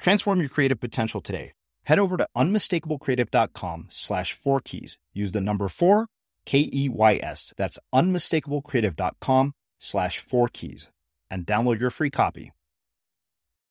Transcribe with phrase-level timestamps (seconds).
[0.00, 1.52] Transform your creative potential today.
[1.84, 4.98] Head over to unmistakablecreative.com slash four keys.
[5.12, 6.06] Use the number four,
[6.46, 7.52] K E Y S.
[7.56, 10.88] That's unmistakablecreative.com slash four keys
[11.30, 12.52] and download your free copy.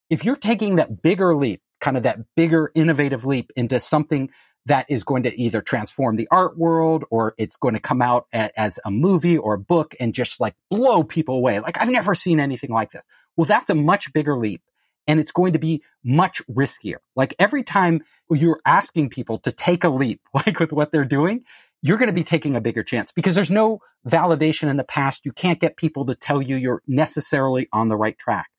[0.10, 4.30] If you're taking that bigger leap, kind of that bigger innovative leap into something
[4.66, 8.28] that is going to either transform the art world or it's going to come out
[8.34, 11.60] as a movie or a book and just like blow people away.
[11.60, 13.08] Like I've never seen anything like this.
[13.36, 14.62] Well, that's a much bigger leap
[15.10, 16.98] and it's going to be much riskier.
[17.16, 21.46] Like every time you're asking people to take a leap, like with what they're doing,
[21.82, 25.26] you're going to be taking a bigger chance because there's no validation in the past.
[25.26, 28.50] You can't get people to tell you you're necessarily on the right track.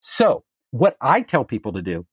[0.00, 2.06] So what I tell people to do,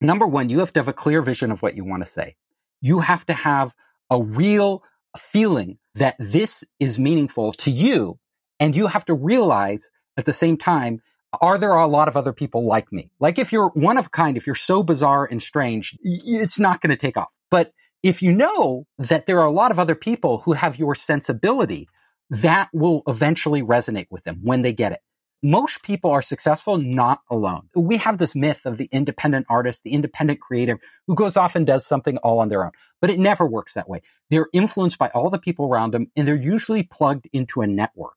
[0.00, 2.34] number one, you have to have a clear vision of what you want to say.
[2.80, 3.76] You have to have
[4.10, 4.82] a real
[5.16, 8.18] feeling that this is meaningful to you.
[8.58, 11.00] And you have to realize at the same time
[11.40, 13.10] are there a lot of other people like me?
[13.20, 16.80] Like if you're one of a kind, if you're so bizarre and strange, it's not
[16.80, 17.34] going to take off.
[17.50, 20.94] But if you know that there are a lot of other people who have your
[20.94, 21.88] sensibility,
[22.30, 25.00] that will eventually resonate with them when they get it.
[25.42, 27.68] Most people are successful not alone.
[27.74, 31.66] We have this myth of the independent artist, the independent creative who goes off and
[31.66, 32.72] does something all on their own.
[33.00, 34.02] But it never works that way.
[34.28, 38.16] They're influenced by all the people around them and they're usually plugged into a network.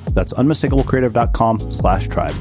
[0.13, 2.35] that's unmistakablecreative.com slash tribe.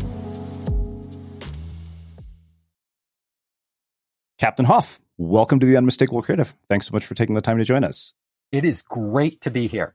[4.38, 6.54] Captain Hoff, welcome to the Unmistakable Creative.
[6.68, 8.14] Thanks so much for taking the time to join us.
[8.50, 9.94] It is great to be here.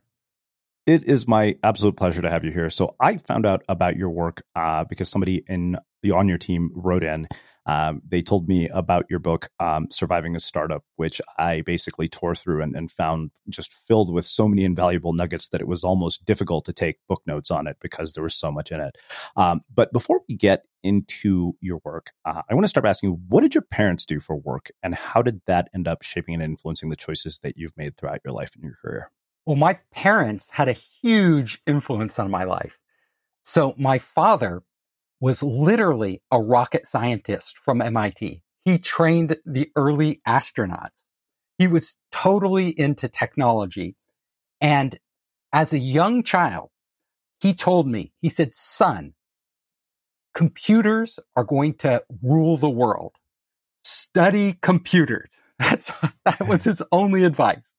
[0.85, 2.69] It is my absolute pleasure to have you here.
[2.69, 5.77] So I found out about your work uh, because somebody in
[6.13, 7.27] on your team wrote in
[7.65, 12.35] um, they told me about your book, um, Surviving a Startup, which I basically tore
[12.35, 16.23] through and, and, found just filled with so many invaluable nuggets that it was almost
[16.23, 18.97] difficult to take book notes on it because there was so much in it.
[19.35, 23.19] Um, but before we get into your work, uh, I want to start by asking
[23.27, 26.43] what did your parents do for work and how did that end up shaping and
[26.43, 29.11] influencing the choices that you've made throughout your life and your career?
[29.45, 32.79] Well, my parents had a huge influence on my life.
[33.43, 34.63] So my father
[35.19, 38.41] was literally a rocket scientist from MIT.
[38.65, 41.07] He trained the early astronauts.
[41.57, 43.95] He was totally into technology.
[44.59, 44.97] And
[45.53, 46.69] as a young child,
[47.39, 49.13] he told me, he said, son,
[50.33, 53.15] computers are going to rule the world.
[53.83, 55.41] Study computers.
[55.59, 55.91] That's,
[56.25, 57.77] that was his only advice.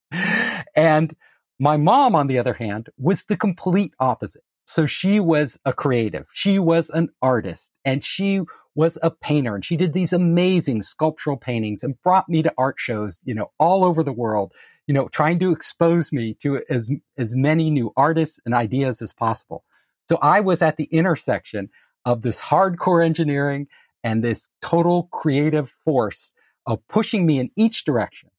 [0.75, 1.15] And
[1.59, 4.43] my mom, on the other hand, was the complete opposite.
[4.67, 6.27] So she was a creative.
[6.33, 8.43] She was an artist and she
[8.75, 12.75] was a painter and she did these amazing sculptural paintings and brought me to art
[12.79, 14.53] shows, you know, all over the world,
[14.89, 19.13] you know, trying to expose me to as, as many new artists and ideas as
[19.13, 19.63] possible.
[20.09, 21.71] So I was at the intersection
[22.05, 23.69] of this hardcore engineering
[24.03, 26.33] and this total creative force
[26.67, 28.31] of pushing me in each direction.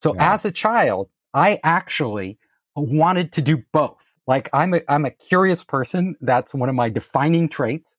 [0.00, 0.32] So yeah.
[0.32, 2.38] as a child, I actually
[2.74, 4.05] wanted to do both.
[4.26, 6.16] Like I'm a, I'm a curious person.
[6.20, 7.96] That's one of my defining traits.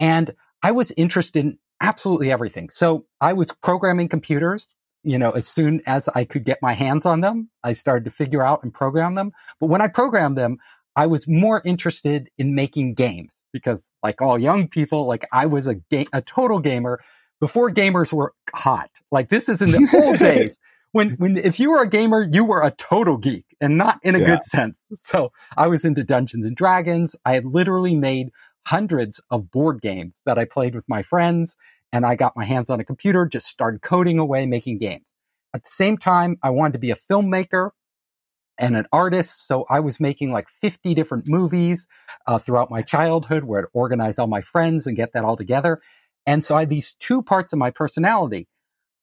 [0.00, 2.70] And I was interested in absolutely everything.
[2.70, 4.68] So I was programming computers,
[5.02, 8.10] you know, as soon as I could get my hands on them, I started to
[8.10, 9.32] figure out and program them.
[9.60, 10.58] But when I programmed them,
[10.96, 15.66] I was more interested in making games because like all young people, like I was
[15.66, 17.00] a game, a total gamer
[17.40, 18.90] before gamers were hot.
[19.10, 20.58] Like this is in the old days
[20.94, 24.14] when, when, if you were a gamer, you were a total geek and not in
[24.14, 24.26] a yeah.
[24.26, 24.86] good sense.
[24.92, 27.16] So I was into Dungeons and Dragons.
[27.24, 28.30] I had literally made
[28.64, 31.56] hundreds of board games that I played with my friends
[31.92, 35.16] and I got my hands on a computer, just started coding away, making games.
[35.52, 37.70] At the same time, I wanted to be a filmmaker
[38.56, 39.48] and an artist.
[39.48, 41.88] So I was making like 50 different movies
[42.28, 45.80] uh, throughout my childhood where I'd organize all my friends and get that all together.
[46.24, 48.46] And so I had these two parts of my personality.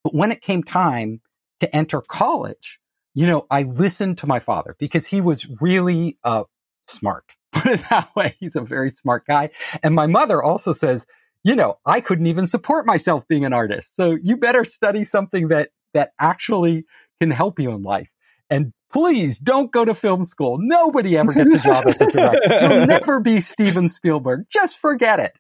[0.05, 1.19] But when it came time
[1.61, 2.79] to enter college,
[3.13, 6.43] you know, I listened to my father because he was really uh,
[6.87, 7.23] smart.
[7.51, 8.35] Put it that way.
[8.39, 9.51] He's a very smart guy.
[9.83, 11.05] And my mother also says,
[11.43, 13.95] you know, I couldn't even support myself being an artist.
[13.95, 16.85] So you better study something that, that actually
[17.19, 18.09] can help you in life.
[18.49, 20.57] And please don't go to film school.
[20.59, 22.59] Nobody ever gets a job as a director.
[22.61, 24.45] You'll never be Steven Spielberg.
[24.49, 25.33] Just forget it.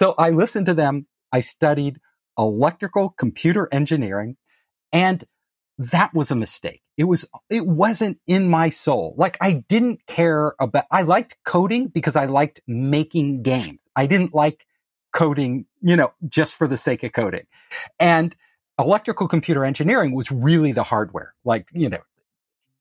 [0.00, 1.06] So I listened to them.
[1.32, 1.98] I studied
[2.38, 4.36] electrical computer engineering
[4.92, 5.24] and
[5.78, 6.82] that was a mistake.
[6.96, 9.14] It was, it wasn't in my soul.
[9.16, 13.88] Like I didn't care about, I liked coding because I liked making games.
[13.96, 14.66] I didn't like
[15.12, 17.46] coding, you know, just for the sake of coding.
[17.98, 18.34] And
[18.78, 22.00] electrical computer engineering was really the hardware, like, you know,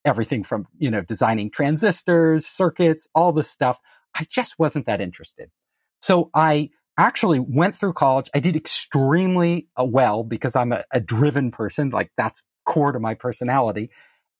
[0.05, 3.79] everything from, you know, designing transistors, circuits, all this stuff.
[4.15, 5.49] I just wasn't that interested.
[5.99, 8.29] So I actually went through college.
[8.33, 11.89] I did extremely uh, well because I'm a, a driven person.
[11.89, 13.89] Like that's core to my personality.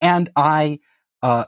[0.02, 0.80] And I,
[1.22, 1.46] uh,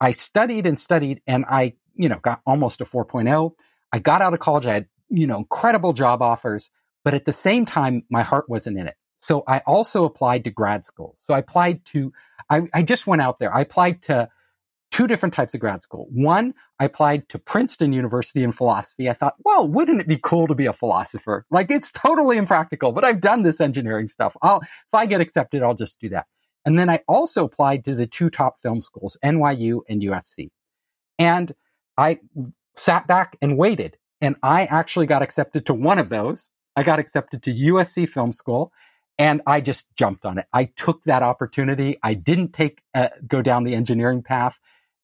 [0.00, 3.52] I studied and studied and I, you know, got almost a 4.0.
[3.92, 4.66] I got out of college.
[4.66, 6.70] I had, you know, incredible job offers,
[7.04, 8.96] but at the same time, my heart wasn't in it.
[9.18, 11.14] So I also applied to grad school.
[11.16, 12.12] So I applied to,
[12.50, 13.54] I, I just went out there.
[13.54, 14.28] I applied to
[14.92, 16.06] two different types of grad school.
[16.10, 19.08] One, I applied to Princeton University in philosophy.
[19.08, 21.46] I thought, well, wouldn't it be cool to be a philosopher?
[21.50, 24.36] Like it's totally impractical, but I've done this engineering stuff.
[24.42, 26.26] I'll, if I get accepted, I'll just do that.
[26.64, 30.50] And then I also applied to the two top film schools, NYU and USC.
[31.18, 31.52] And
[31.96, 32.20] I
[32.76, 33.96] sat back and waited.
[34.20, 36.48] And I actually got accepted to one of those.
[36.76, 38.72] I got accepted to USC Film School
[39.18, 40.46] and I just jumped on it.
[40.52, 41.98] I took that opportunity.
[42.02, 44.58] I didn't take, uh, go down the engineering path.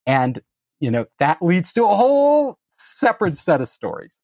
[0.08, 0.40] And,
[0.80, 4.22] you know, that leads to a whole separate set of stories.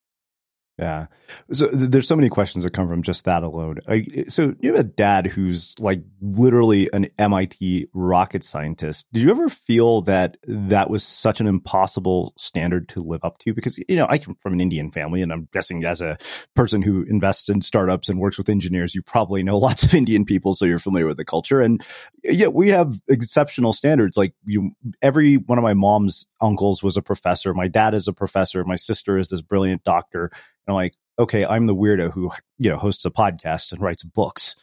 [0.78, 1.06] Yeah.
[1.52, 3.78] So th- there's so many questions that come from just that alone.
[3.86, 9.06] I, so you have a dad who's like literally an MIT rocket scientist.
[9.12, 13.54] Did you ever feel that that was such an impossible standard to live up to?
[13.54, 16.18] Because, you know, I come from an Indian family and I'm guessing as a
[16.56, 20.24] person who invests in startups and works with engineers, you probably know lots of Indian
[20.24, 20.54] people.
[20.54, 21.60] So you're familiar with the culture.
[21.60, 21.86] And
[22.24, 24.16] yeah, we have exceptional standards.
[24.16, 27.54] Like you, every one of my mom's uncles was a professor.
[27.54, 28.64] My dad is a professor.
[28.64, 30.32] My sister is this brilliant doctor
[30.68, 34.56] I'm like, okay, I'm the weirdo who, you know, hosts a podcast and writes books.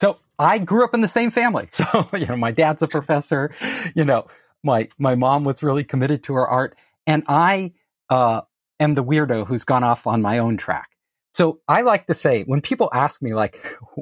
[0.00, 1.68] So I grew up in the same family.
[1.70, 3.50] So, you know, my dad's a professor,
[3.94, 4.26] you know,
[4.64, 7.72] my, my mom was really committed to her art and I,
[8.10, 8.42] uh,
[8.80, 10.88] am the weirdo who's gone off on my own track.
[11.32, 13.58] So I like to say when people ask me like,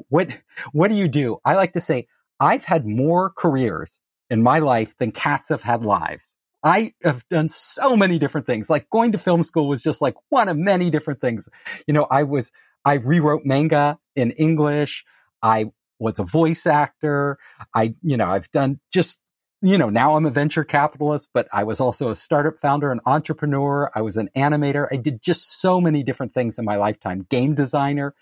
[0.09, 0.29] what,
[0.71, 1.37] what do you do?
[1.43, 2.07] I like to say,
[2.39, 3.99] I've had more careers
[4.29, 6.37] in my life than cats have had lives.
[6.65, 8.71] I have done so many different things.
[8.71, 11.47] Like going to film school was just like one of many different things.
[11.87, 12.51] You know, I was,
[12.83, 15.05] I rewrote manga in English.
[15.43, 15.65] I
[15.99, 17.37] was a voice actor.
[17.75, 19.21] I, you know, I've done just,
[19.61, 22.99] you know, now I'm a venture capitalist, but I was also a startup founder, an
[23.05, 23.91] entrepreneur.
[23.93, 24.87] I was an animator.
[24.91, 27.27] I did just so many different things in my lifetime.
[27.29, 28.15] Game designer.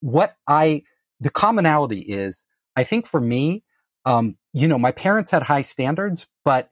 [0.00, 0.84] What I,
[1.20, 2.46] the commonality is,
[2.76, 3.62] I think for me,
[4.06, 6.70] um, you know, my parents had high standards, but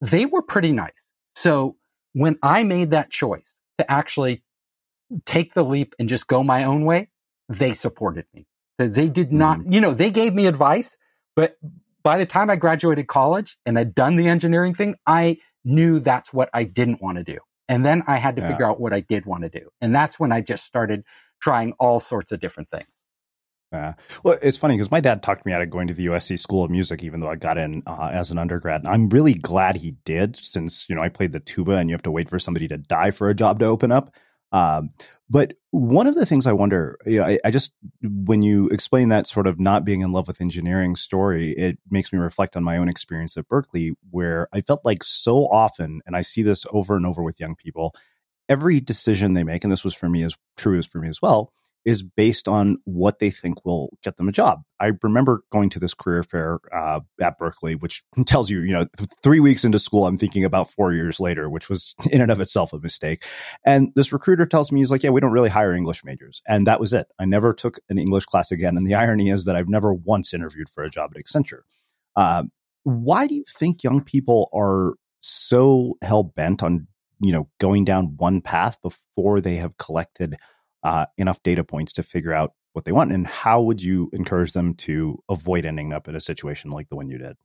[0.00, 1.12] they were pretty nice.
[1.34, 1.76] So
[2.12, 4.42] when I made that choice to actually
[5.24, 7.08] take the leap and just go my own way,
[7.48, 8.46] they supported me.
[8.78, 9.72] They did not, mm.
[9.72, 10.98] you know, they gave me advice,
[11.34, 11.56] but
[12.02, 16.32] by the time I graduated college and I'd done the engineering thing, I knew that's
[16.32, 17.38] what I didn't want to do.
[17.68, 18.48] And then I had to yeah.
[18.48, 19.70] figure out what I did want to do.
[19.80, 21.04] And that's when I just started
[21.40, 23.02] trying all sorts of different things.
[23.72, 23.94] Yeah.
[24.22, 26.64] Well, it's funny because my dad talked me out of going to the USC School
[26.64, 28.82] of Music, even though I got in uh, as an undergrad.
[28.82, 31.94] And I'm really glad he did, since you know I played the tuba, and you
[31.94, 34.14] have to wait for somebody to die for a job to open up.
[34.52, 34.90] Um,
[35.28, 39.08] but one of the things I wonder, you know, I, I, just when you explain
[39.08, 42.62] that sort of not being in love with engineering story, it makes me reflect on
[42.62, 46.64] my own experience at Berkeley, where I felt like so often, and I see this
[46.70, 47.92] over and over with young people,
[48.48, 51.20] every decision they make, and this was for me as true as for me as
[51.20, 51.52] well,
[51.86, 54.60] is based on what they think will get them a job.
[54.80, 58.86] I remember going to this career fair uh, at Berkeley, which tells you, you know,
[59.22, 62.40] three weeks into school, I'm thinking about four years later, which was in and of
[62.40, 63.24] itself a mistake.
[63.64, 66.42] And this recruiter tells me, he's like, yeah, we don't really hire English majors.
[66.48, 67.06] And that was it.
[67.20, 68.76] I never took an English class again.
[68.76, 71.60] And the irony is that I've never once interviewed for a job at Accenture.
[72.16, 72.44] Uh,
[72.82, 76.88] why do you think young people are so hell bent on,
[77.20, 80.36] you know, going down one path before they have collected–
[80.86, 83.10] uh, enough data points to figure out what they want?
[83.10, 86.94] And how would you encourage them to avoid ending up in a situation like the
[86.94, 87.36] one you did?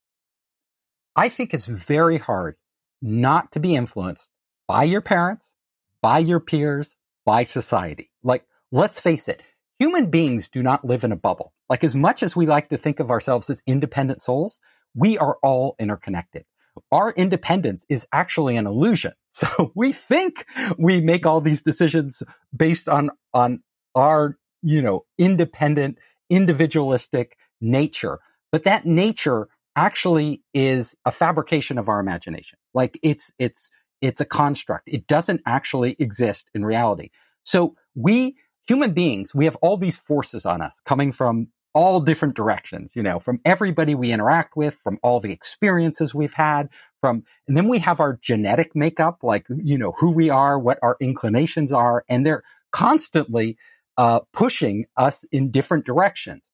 [1.15, 2.55] I think it's very hard
[3.01, 4.29] not to be influenced
[4.67, 5.55] by your parents,
[6.03, 6.95] by your peers,
[7.25, 8.11] by society.
[8.21, 9.41] Like, let's face it,
[9.79, 11.51] human beings do not live in a bubble.
[11.67, 14.59] Like, as much as we like to think of ourselves as independent souls,
[14.93, 16.45] we are all interconnected
[16.91, 19.13] our independence is actually an illusion.
[19.33, 20.45] So we think
[20.77, 22.21] we make all these decisions
[22.53, 23.63] based on, on
[23.95, 25.99] our, you know, independent,
[26.29, 28.19] individualistic nature.
[28.51, 29.47] But that nature
[29.77, 32.59] actually is a fabrication of our imagination.
[32.73, 33.69] Like it's, it's,
[34.01, 34.83] it's a construct.
[34.87, 37.11] It doesn't actually exist in reality.
[37.45, 38.35] So we,
[38.67, 43.03] human beings, we have all these forces on us coming from all different directions, you
[43.03, 47.67] know, from everybody we interact with, from all the experiences we've had, from, and then
[47.67, 52.03] we have our genetic makeup, like, you know, who we are, what our inclinations are,
[52.09, 53.57] and they're constantly
[53.97, 56.51] uh, pushing us in different directions.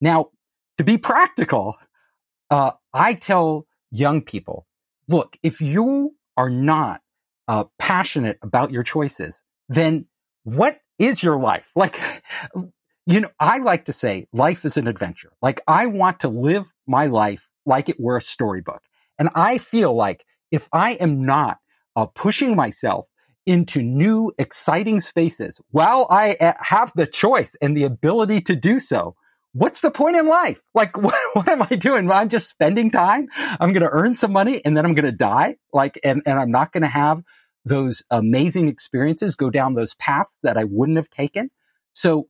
[0.00, 0.30] Now,
[0.78, 1.76] to be practical,
[2.50, 4.66] uh, I tell young people,
[5.08, 7.00] look, if you are not
[7.48, 10.06] uh, passionate about your choices, then
[10.44, 11.70] what is your life?
[11.76, 11.98] Like,
[13.06, 15.32] you know, I like to say life is an adventure.
[15.42, 18.82] Like I want to live my life like it were a storybook.
[19.18, 21.58] And I feel like if I am not
[21.96, 23.08] uh, pushing myself
[23.46, 28.80] into new, exciting spaces while I uh, have the choice and the ability to do
[28.80, 29.16] so,
[29.52, 30.62] what's the point in life?
[30.74, 32.10] Like, what, what am I doing?
[32.10, 33.28] I'm just spending time.
[33.36, 35.56] I'm going to earn some money and then I'm going to die.
[35.72, 37.22] Like, and, and I'm not going to have
[37.66, 41.50] those amazing experiences go down those paths that I wouldn't have taken.
[41.92, 42.28] So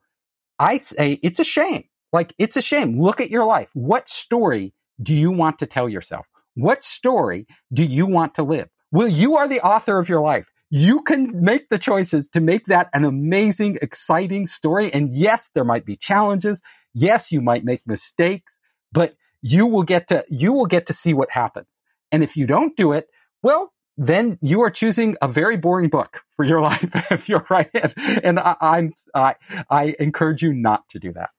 [0.58, 1.84] I say it's a shame.
[2.12, 3.00] Like it's a shame.
[3.00, 3.70] Look at your life.
[3.74, 6.30] What story do you want to tell yourself?
[6.54, 8.68] What story do you want to live?
[8.92, 10.48] Well, you are the author of your life.
[10.70, 14.92] You can make the choices to make that an amazing, exciting story.
[14.92, 16.62] And yes, there might be challenges.
[16.94, 18.60] Yes, you might make mistakes,
[18.92, 21.82] but you will get to, you will get to see what happens.
[22.12, 23.08] And if you don't do it,
[23.42, 27.70] well, then you are choosing a very boring book for your life if you're right.
[28.22, 29.34] And I, I'm, I,
[29.70, 31.30] I encourage you not to do that.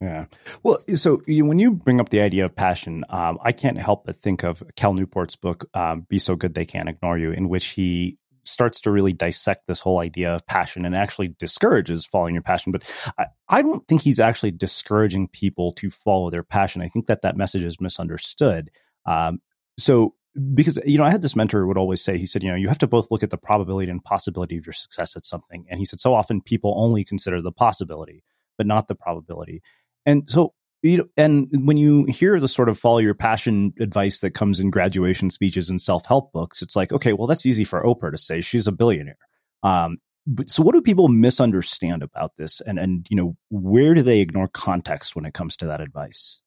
[0.00, 0.26] Yeah.
[0.62, 4.04] Well, so you, when you bring up the idea of passion, um, I can't help
[4.04, 7.48] but think of Cal Newport's book, um, Be So Good They Can't Ignore You, in
[7.48, 12.34] which he starts to really dissect this whole idea of passion and actually discourages following
[12.34, 12.72] your passion.
[12.72, 12.84] But
[13.18, 16.82] I, I don't think he's actually discouraging people to follow their passion.
[16.82, 18.70] I think that that message is misunderstood.
[19.06, 19.40] Um,
[19.78, 20.14] so
[20.54, 22.56] because you know i had this mentor who would always say he said you know
[22.56, 25.64] you have to both look at the probability and possibility of your success at something.
[25.68, 28.22] And he said so often people only consider the possibility
[28.58, 29.62] but not the probability.
[30.04, 34.20] And so you know, and when you hear the sort of follow your passion advice
[34.20, 37.82] that comes in graduation speeches and self-help books it's like okay well that's easy for
[37.82, 38.40] oprah to say.
[38.40, 39.18] She's a billionaire.
[39.62, 42.60] Um, but so what do people misunderstand about this?
[42.60, 46.40] And and you know where do they ignore context when it comes to that advice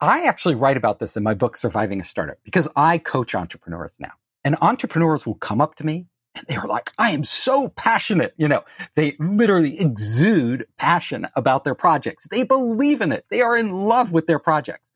[0.00, 3.96] I actually write about this in my book, Surviving a Startup, because I coach entrepreneurs
[4.00, 4.12] now.
[4.44, 8.32] And entrepreneurs will come up to me and they're like, I am so passionate.
[8.36, 8.64] You know,
[8.94, 12.26] they literally exude passion about their projects.
[12.30, 13.26] They believe in it.
[13.30, 14.92] They are in love with their projects.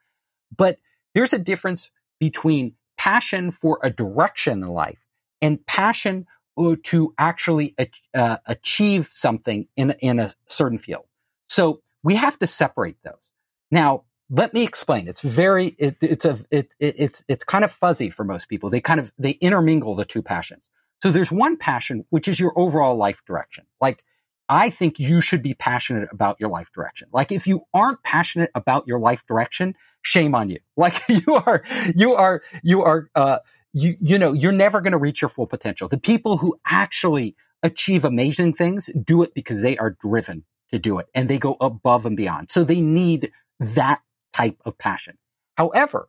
[0.56, 0.78] But
[1.14, 5.04] there's a difference between passion for a direction in life
[5.42, 7.74] and passion uh, to actually
[8.14, 11.04] uh, achieve something in, in a certain field.
[11.48, 13.32] So we have to separate those.
[13.70, 15.08] Now, let me explain.
[15.08, 18.70] It's very, it, it's a, it, it, it's, it's kind of fuzzy for most people.
[18.70, 20.70] They kind of, they intermingle the two passions.
[21.02, 23.66] So there's one passion, which is your overall life direction.
[23.80, 24.02] Like,
[24.48, 27.08] I think you should be passionate about your life direction.
[27.12, 30.58] Like, if you aren't passionate about your life direction, shame on you.
[30.76, 31.62] Like, you are,
[31.94, 33.38] you are, you are, uh,
[33.72, 35.88] you, you know, you're never going to reach your full potential.
[35.88, 40.98] The people who actually achieve amazing things do it because they are driven to do
[40.98, 42.50] it and they go above and beyond.
[42.50, 44.00] So they need that
[44.34, 45.16] type of passion.
[45.56, 46.08] However,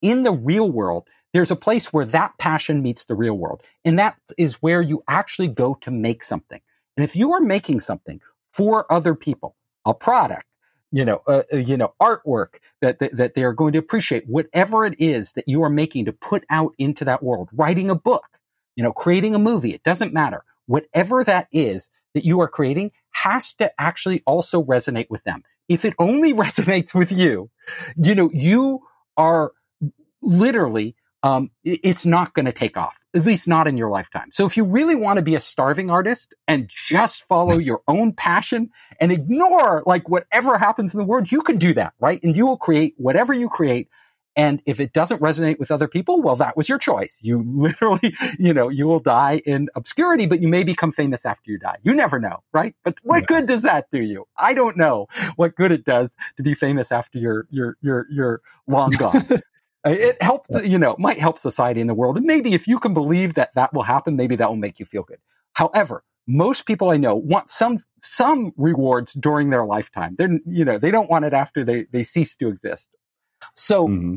[0.00, 3.62] in the real world, There's a place where that passion meets the real world.
[3.84, 6.60] And that is where you actually go to make something.
[6.96, 8.20] And if you are making something
[8.52, 10.44] for other people, a product,
[10.90, 14.24] you know, uh, uh, you know, artwork that, that, that they are going to appreciate,
[14.26, 17.94] whatever it is that you are making to put out into that world, writing a
[17.94, 18.26] book,
[18.74, 20.44] you know, creating a movie, it doesn't matter.
[20.66, 25.44] Whatever that is that you are creating has to actually also resonate with them.
[25.70, 27.50] If it only resonates with you,
[27.96, 28.80] you know, you
[29.16, 29.52] are
[30.22, 34.28] literally um, it's not going to take off, at least not in your lifetime.
[34.32, 38.12] So if you really want to be a starving artist and just follow your own
[38.12, 42.22] passion and ignore like whatever happens in the world, you can do that, right?
[42.22, 43.88] And you will create whatever you create.
[44.36, 47.18] And if it doesn't resonate with other people, well, that was your choice.
[47.20, 51.50] You literally, you know, you will die in obscurity, but you may become famous after
[51.50, 51.78] you die.
[51.82, 52.74] You never know, right?
[52.84, 53.36] But what yeah.
[53.36, 54.26] good does that do you?
[54.36, 58.40] I don't know what good it does to be famous after you're, you're, you're, you're
[58.66, 59.26] long gone.
[59.82, 62.18] It helps, you know, might help society in the world.
[62.18, 64.84] And maybe if you can believe that that will happen, maybe that will make you
[64.84, 65.16] feel good.
[65.54, 70.16] However, most people I know want some, some rewards during their lifetime.
[70.18, 72.90] They're, you know, they don't want it after they, they cease to exist.
[73.54, 74.16] So mm-hmm.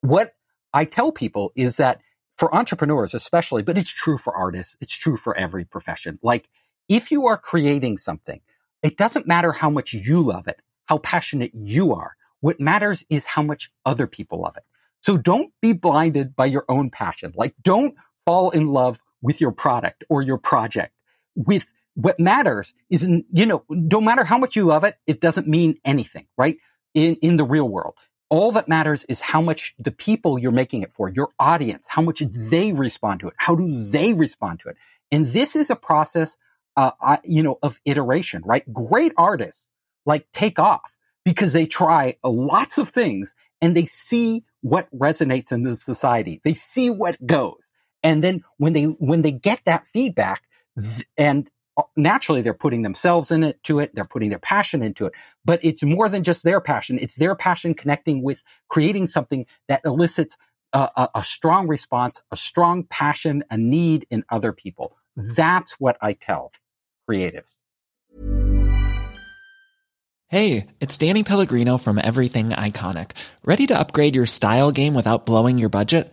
[0.00, 0.34] what
[0.72, 2.00] I tell people is that
[2.36, 4.76] for entrepreneurs, especially, but it's true for artists.
[4.80, 6.18] It's true for every profession.
[6.22, 6.48] Like
[6.88, 8.40] if you are creating something,
[8.82, 12.14] it doesn't matter how much you love it, how passionate you are.
[12.40, 14.64] What matters is how much other people love it.
[15.00, 17.32] So don't be blinded by your own passion.
[17.34, 17.94] Like don't
[18.24, 20.92] fall in love with your product or your project.
[21.34, 25.48] With what matters is, you know, no matter how much you love it, it doesn't
[25.48, 26.58] mean anything, right?
[26.94, 27.94] In, in the real world.
[28.28, 32.02] All that matters is how much the people you're making it for, your audience, how
[32.02, 33.34] much they respond to it.
[33.36, 34.76] How do they respond to it?
[35.12, 36.36] And this is a process,
[36.76, 38.64] uh, you know, of iteration, right?
[38.72, 39.70] Great artists
[40.04, 45.62] like take off because they try lots of things and they see what resonates in
[45.62, 46.40] the society.
[46.44, 47.70] They see what goes.
[48.02, 50.42] And then when they, when they get that feedback
[51.16, 51.50] and uh,
[51.96, 53.94] naturally they're putting themselves in it to it.
[53.94, 55.14] They're putting their passion into it,
[55.44, 56.98] but it's more than just their passion.
[57.00, 60.36] It's their passion connecting with creating something that elicits
[60.72, 64.96] a, a, a strong response, a strong passion, a need in other people.
[65.16, 66.52] That's what I tell
[67.08, 67.62] creatives.
[70.28, 73.12] Hey, it's Danny Pellegrino from Everything Iconic.
[73.44, 76.12] Ready to upgrade your style game without blowing your budget?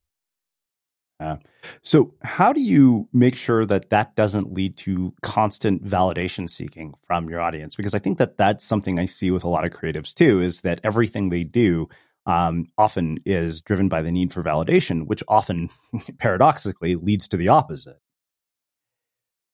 [1.21, 1.37] Uh,
[1.83, 7.29] so, how do you make sure that that doesn't lead to constant validation seeking from
[7.29, 7.75] your audience?
[7.75, 10.61] Because I think that that's something I see with a lot of creatives too, is
[10.61, 11.89] that everything they do
[12.25, 15.69] um, often is driven by the need for validation, which often
[16.17, 17.99] paradoxically leads to the opposite.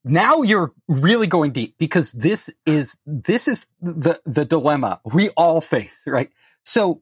[0.06, 5.60] Now you're really going deep because this is this is the the dilemma we all
[5.60, 6.30] face, right?
[6.64, 7.02] So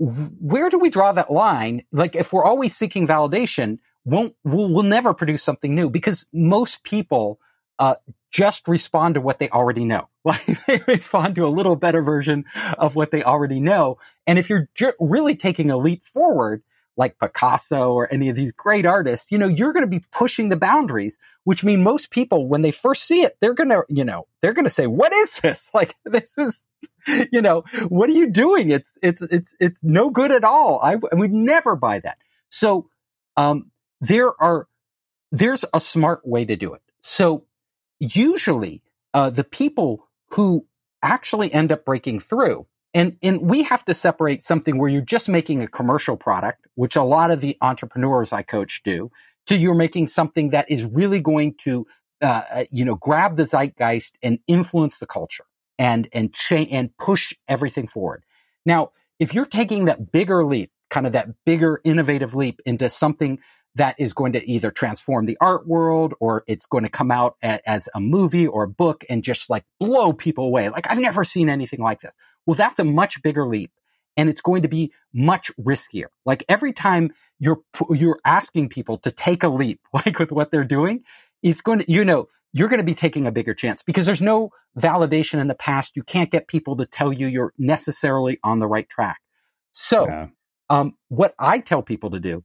[0.00, 1.84] where do we draw that line?
[1.92, 6.82] Like if we're always seeking validation, won't we'll, we'll never produce something new because most
[6.84, 7.38] people
[7.78, 7.96] uh,
[8.30, 10.08] just respond to what they already know.
[10.22, 12.44] Like they respond to a little better version
[12.76, 13.96] of what they already know.
[14.26, 16.62] And if you're ju- really taking a leap forward,
[16.96, 20.48] like Picasso or any of these great artists, you know, you're going to be pushing
[20.48, 24.04] the boundaries, which mean most people, when they first see it, they're going to, you
[24.04, 25.70] know, they're going to say, what is this?
[25.74, 26.68] Like, this is,
[27.32, 28.70] you know, what are you doing?
[28.70, 30.80] It's, it's, it's, it's no good at all.
[30.82, 32.18] I, I would never buy that.
[32.48, 32.88] So,
[33.36, 34.66] um, there are,
[35.32, 36.82] there's a smart way to do it.
[37.02, 37.44] So
[37.98, 38.82] usually,
[39.14, 40.66] uh, the people who
[41.02, 45.28] actually end up breaking through and, and we have to separate something where you're just
[45.28, 49.10] making a commercial product, which a lot of the entrepreneurs I coach do,
[49.46, 51.86] to you're making something that is really going to,
[52.22, 55.44] uh, uh you know, grab the zeitgeist and influence the culture
[55.78, 58.24] and, and change and push everything forward.
[58.66, 63.38] Now, if you're taking that bigger leap, kind of that bigger innovative leap into something
[63.76, 67.36] that is going to either transform the art world or it's going to come out
[67.42, 70.68] a, as a movie or a book and just like blow people away.
[70.68, 72.16] Like I've never seen anything like this.
[72.46, 73.70] Well, that's a much bigger leap
[74.16, 76.06] and it's going to be much riskier.
[76.26, 80.64] Like every time you're, you're asking people to take a leap, like with what they're
[80.64, 81.04] doing,
[81.42, 84.20] it's going to, you know, you're going to be taking a bigger chance because there's
[84.20, 85.96] no validation in the past.
[85.96, 89.20] You can't get people to tell you you're necessarily on the right track.
[89.70, 90.26] So, yeah.
[90.68, 92.44] um, what I tell people to do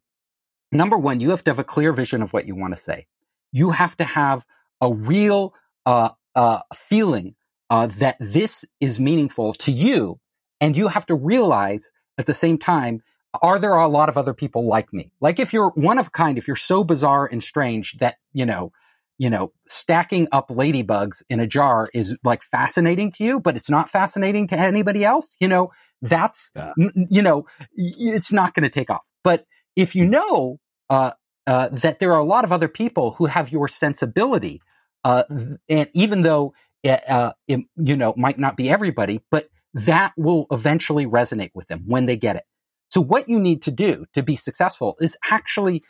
[0.71, 3.07] number one, you have to have a clear vision of what you want to say.
[3.51, 4.45] You have to have
[4.81, 5.53] a real
[5.85, 7.35] uh, uh, feeling
[7.69, 10.19] uh, that this is meaningful to you,
[10.61, 13.01] and you have to realize at the same time,
[13.41, 15.11] are there a lot of other people like me?
[15.19, 18.45] Like if you're one of a kind, if you're so bizarre and strange that you
[18.45, 18.71] know,
[19.17, 23.69] you know, stacking up ladybugs in a jar is like fascinating to you, but it's
[23.69, 25.35] not fascinating to anybody else.
[25.39, 26.73] You know, that's yeah.
[26.79, 29.07] n- you know, it's not going to take off.
[29.23, 30.59] But if you know
[30.89, 31.11] uh,
[31.47, 34.61] uh, that there are a lot of other people who have your sensibility,
[35.03, 35.23] uh,
[35.69, 40.47] and even though it, uh, it, you know might not be everybody, but that will
[40.51, 42.43] eventually resonate with them when they get it.
[42.89, 45.83] So what you need to do to be successful is actually,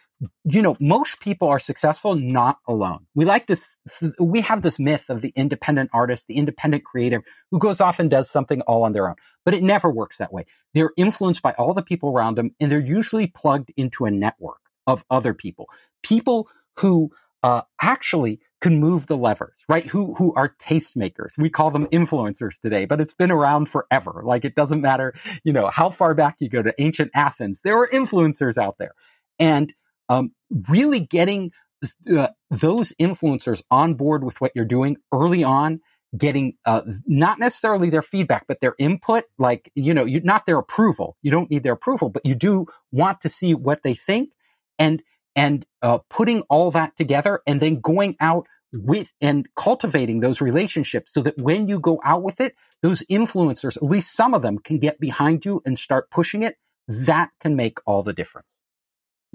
[0.45, 3.05] you know, most people are successful not alone.
[3.15, 3.77] We like this,
[4.19, 8.09] we have this myth of the independent artist, the independent creative who goes off and
[8.09, 10.45] does something all on their own, but it never works that way.
[10.73, 14.59] They're influenced by all the people around them and they're usually plugged into a network
[14.87, 15.69] of other people,
[16.01, 16.47] people
[16.79, 17.11] who
[17.45, 19.85] uh, actually can move the levers, right?
[19.85, 21.37] Who who are tastemakers.
[21.37, 24.23] We call them influencers today, but it's been around forever.
[24.25, 27.77] Like it doesn't matter, you know, how far back you go to ancient Athens, there
[27.77, 28.93] were influencers out there,
[29.37, 29.71] and
[30.09, 30.31] um,
[30.67, 31.51] really getting
[32.11, 35.81] uh, those influencers on board with what you're doing early on
[36.17, 40.57] getting uh, not necessarily their feedback but their input like you know you not their
[40.57, 44.31] approval you don't need their approval but you do want to see what they think
[44.79, 45.03] and
[45.35, 51.13] and uh, putting all that together and then going out with and cultivating those relationships
[51.13, 54.57] so that when you go out with it, those influencers, at least some of them
[54.57, 56.57] can get behind you and start pushing it.
[56.87, 58.59] That can make all the difference.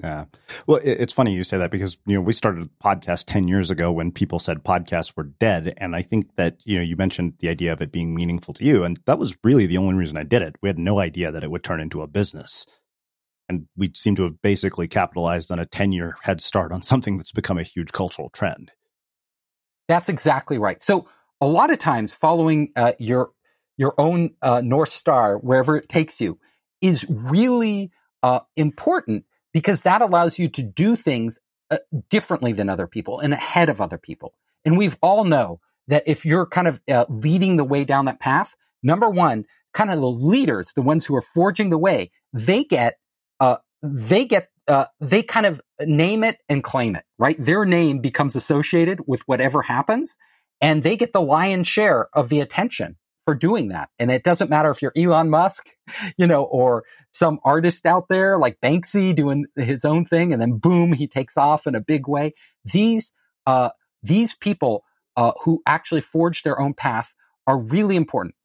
[0.01, 0.25] Yeah.
[0.65, 3.69] Well, it's funny you say that because, you know, we started a podcast 10 years
[3.69, 5.75] ago when people said podcasts were dead.
[5.77, 8.65] And I think that, you know, you mentioned the idea of it being meaningful to
[8.65, 8.83] you.
[8.83, 10.55] And that was really the only reason I did it.
[10.61, 12.65] We had no idea that it would turn into a business
[13.51, 17.17] and we seem to have basically capitalized on a 10 year head start on something
[17.17, 18.71] that's become a huge cultural trend.
[19.89, 20.79] That's exactly right.
[20.79, 21.07] So
[21.41, 23.31] a lot of times following uh, your
[23.77, 26.39] your own uh, North Star, wherever it takes you,
[26.81, 27.91] is really
[28.23, 31.39] uh, important because that allows you to do things
[31.71, 34.33] uh, differently than other people and ahead of other people.
[34.63, 38.19] And we've all know that if you're kind of uh, leading the way down that
[38.19, 42.63] path, number one, kind of the leaders, the ones who are forging the way, they
[42.63, 42.97] get,
[43.41, 47.35] uh, they get, uh, they kind of name it and claim it, right?
[47.37, 50.17] Their name becomes associated with whatever happens
[50.61, 53.89] and they get the lion's share of the attention for doing that.
[53.99, 55.69] And it doesn't matter if you're Elon Musk,
[56.17, 60.59] you know, or some artist out there like Banksy doing his own thing and then
[60.59, 62.33] boom, he takes off in a big way.
[62.63, 63.11] These,
[63.45, 63.71] uh,
[64.03, 64.85] these people,
[65.17, 67.13] uh, who actually forge their own path
[67.47, 68.35] are really important.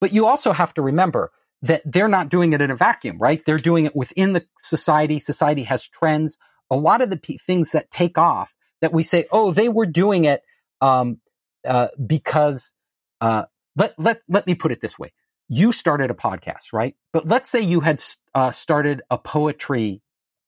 [0.00, 3.44] But you also have to remember that they're not doing it in a vacuum, right?
[3.44, 5.18] They're doing it within the society.
[5.18, 6.38] Society has trends.
[6.70, 9.86] A lot of the p- things that take off that we say, oh, they were
[9.86, 10.42] doing it,
[10.80, 11.20] um,
[11.66, 12.74] uh, because,
[13.20, 13.44] uh,
[13.76, 15.12] let, let, let me put it this way.
[15.48, 16.96] You started a podcast, right?
[17.12, 18.02] But let's say you had
[18.34, 20.02] uh, started a poetry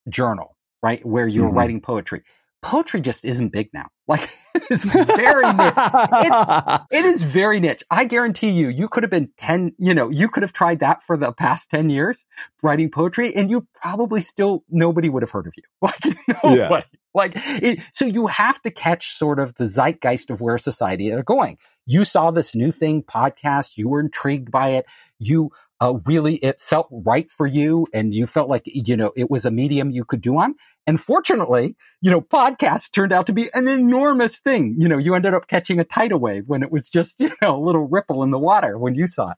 [0.09, 1.05] journal, right?
[1.05, 1.57] Where you're mm-hmm.
[1.57, 2.23] writing poetry.
[2.65, 3.87] Poetry just isn't big now.
[4.07, 4.29] Like
[4.69, 5.73] it's very niche.
[5.75, 7.83] It, it is very niche.
[7.89, 11.01] I guarantee you, you could have been 10, you know, you could have tried that
[11.01, 12.23] for the past 10 years
[12.61, 15.63] writing poetry and you probably still, nobody would have heard of you.
[15.81, 16.05] Like
[16.43, 16.59] nobody.
[16.59, 16.81] Yeah.
[17.15, 21.23] Like, it, so you have to catch sort of the zeitgeist of where society are
[21.23, 21.57] going.
[21.85, 23.77] You saw this new thing podcast.
[23.77, 24.85] You were intrigued by it.
[25.17, 25.49] You,
[25.85, 29.45] uh, really, it felt right for you and you felt like, you know, it was
[29.45, 30.55] a medium you could do on.
[30.87, 34.77] And fortunately, you know, podcasts turned out to be an enormous thing.
[34.79, 37.55] You know, you ended up catching a tidal wave when it was just, you know,
[37.55, 39.37] a little ripple in the water when you saw it.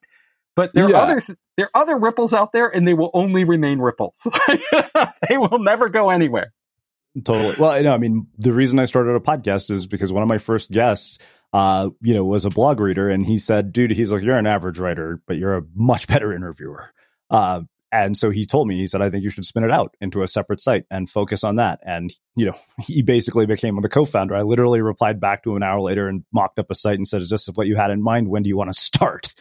[0.55, 0.97] But there yeah.
[0.97, 4.25] are other, th- there are other ripples out there and they will only remain ripples.
[5.29, 6.53] they will never go anywhere.
[7.23, 7.55] Totally.
[7.59, 10.29] Well, I know, I mean, the reason I started a podcast is because one of
[10.29, 11.19] my first guests,
[11.53, 14.47] uh, you know, was a blog reader, and he said, "Dude, he's like, you're an
[14.47, 16.91] average writer, but you're a much better interviewer."
[17.29, 19.95] Uh, and so he told me, he said, "I think you should spin it out
[20.01, 23.89] into a separate site and focus on that." And you know, he basically became the
[23.89, 24.35] co-founder.
[24.35, 27.07] I literally replied back to him an hour later and mocked up a site and
[27.07, 28.29] said, "Is this what you had in mind?
[28.29, 29.33] When do you want to start?"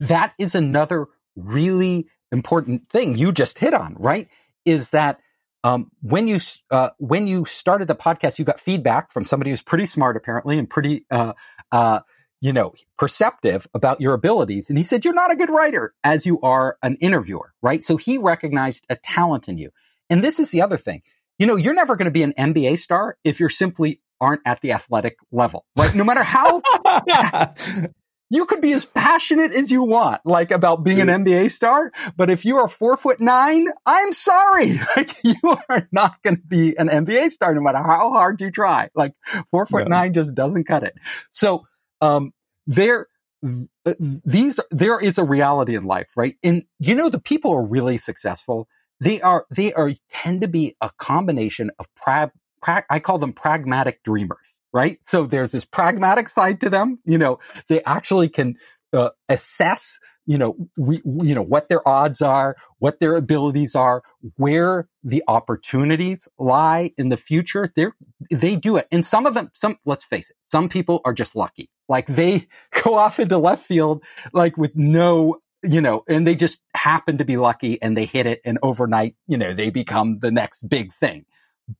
[0.00, 4.28] That is another really important thing you just hit on, right?
[4.64, 5.20] Is that
[5.66, 6.38] um, when you
[6.70, 10.60] uh, when you started the podcast, you got feedback from somebody who's pretty smart, apparently,
[10.60, 11.32] and pretty uh,
[11.72, 12.00] uh,
[12.40, 14.68] you know perceptive about your abilities.
[14.68, 17.82] And he said you're not a good writer as you are an interviewer, right?
[17.82, 19.70] So he recognized a talent in you.
[20.08, 21.02] And this is the other thing.
[21.36, 24.60] You know, you're never going to be an NBA star if you're simply aren't at
[24.60, 25.92] the athletic level, right?
[25.96, 26.62] No matter how
[28.30, 31.92] you could be as passionate as you want, like about being an NBA star.
[32.16, 34.74] But if you are four foot nine, I'm sorry.
[34.96, 38.50] Like you are not going to be an NBA star no matter how hard you
[38.50, 38.88] try.
[38.94, 39.12] Like
[39.50, 39.88] four foot yeah.
[39.88, 40.94] nine just doesn't cut it.
[41.28, 41.66] So,
[42.00, 42.32] um,
[42.66, 43.08] there,
[43.44, 46.36] uh, these, there is a reality in life, right?
[46.42, 48.68] And you know, the people are really successful.
[49.00, 52.30] They are, they are, tend to be a combination of pra,
[52.62, 54.98] pra I call them pragmatic dreamers right?
[55.04, 56.98] So there's this pragmatic side to them.
[57.06, 58.56] You know, they actually can
[58.92, 64.02] uh, assess, you know, we, you know, what their odds are, what their abilities are,
[64.36, 67.72] where the opportunities lie in the future.
[67.74, 67.86] They
[68.30, 68.86] they do it.
[68.92, 71.70] And some of them, some, let's face it, some people are just lucky.
[71.88, 72.46] Like they
[72.84, 77.24] go off into left field, like with no you know, and they just happen to
[77.24, 80.92] be lucky and they hit it and overnight, you know, they become the next big
[80.92, 81.24] thing.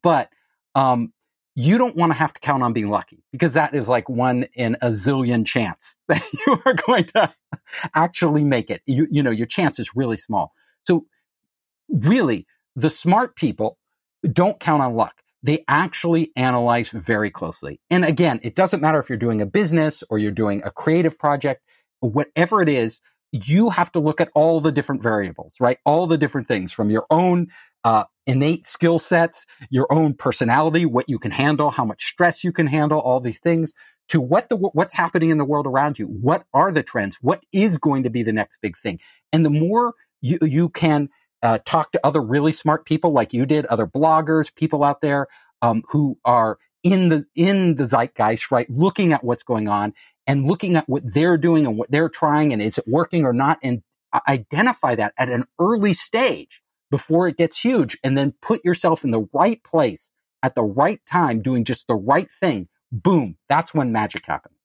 [0.02, 0.30] But,
[0.74, 1.12] um,
[1.56, 4.44] you don't want to have to count on being lucky because that is like one
[4.54, 7.32] in a zillion chance that you are going to
[7.94, 8.82] actually make it.
[8.86, 10.52] You, you know, your chance is really small.
[10.84, 11.06] So
[11.88, 13.78] really the smart people
[14.22, 15.22] don't count on luck.
[15.42, 17.80] They actually analyze very closely.
[17.90, 21.18] And again, it doesn't matter if you're doing a business or you're doing a creative
[21.18, 21.62] project,
[22.00, 23.00] whatever it is,
[23.32, 25.78] you have to look at all the different variables, right?
[25.84, 27.48] All the different things from your own
[27.86, 32.50] uh, innate skill sets, your own personality, what you can handle, how much stress you
[32.50, 33.74] can handle, all these things
[34.08, 36.06] to what the, what's happening in the world around you.
[36.06, 37.16] What are the trends?
[37.22, 38.98] What is going to be the next big thing?
[39.32, 41.10] And the more you, you can
[41.44, 45.28] uh, talk to other really smart people like you did, other bloggers, people out there
[45.62, 48.68] um, who are in the in the zeitgeist, right?
[48.68, 49.94] Looking at what's going on
[50.26, 53.32] and looking at what they're doing and what they're trying and is it working or
[53.32, 53.82] not, and
[54.26, 59.12] identify that at an early stage before it gets huge and then put yourself in
[59.12, 62.68] the right place at the right time doing just the right thing.
[62.92, 63.36] Boom.
[63.48, 64.55] That's when magic happens.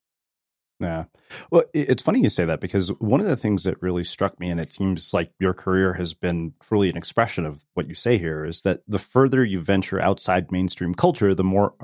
[0.82, 1.04] Yeah.
[1.50, 4.48] Well, it's funny you say that because one of the things that really struck me,
[4.48, 8.18] and it seems like your career has been truly an expression of what you say
[8.18, 11.74] here, is that the further you venture outside mainstream culture, the more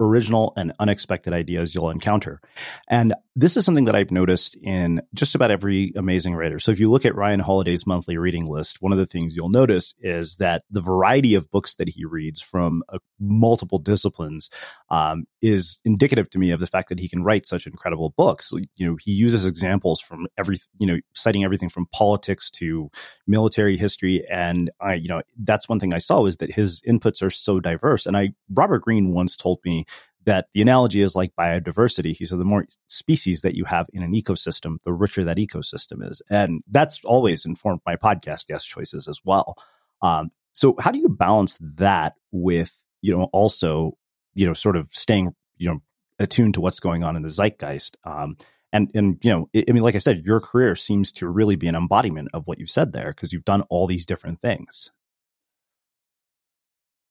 [0.00, 2.40] original and unexpected ideas you'll encounter.
[2.88, 6.58] And this is something that I've noticed in just about every amazing writer.
[6.58, 9.50] So if you look at Ryan Holiday's monthly reading list, one of the things you'll
[9.50, 14.48] notice is that the variety of books that he reads from uh, multiple disciplines
[14.88, 18.35] um, is indicative to me of the fact that he can write such incredible books.
[18.52, 22.90] You know, he uses examples from every, you know, citing everything from politics to
[23.26, 24.24] military history.
[24.30, 27.60] And I, you know, that's one thing I saw is that his inputs are so
[27.60, 28.06] diverse.
[28.06, 29.84] And I, Robert Greene once told me
[30.24, 32.14] that the analogy is like biodiversity.
[32.14, 36.08] He said the more species that you have in an ecosystem, the richer that ecosystem
[36.08, 36.20] is.
[36.28, 39.56] And that's always informed my podcast guest choices as well.
[40.02, 42.72] Um, so how do you balance that with,
[43.02, 43.92] you know, also,
[44.34, 45.78] you know, sort of staying, you know,
[46.18, 47.96] attuned to what's going on in the zeitgeist?
[48.04, 48.36] Um,
[48.72, 51.68] and and you know, I mean, like I said, your career seems to really be
[51.68, 54.90] an embodiment of what you said there because you've done all these different things.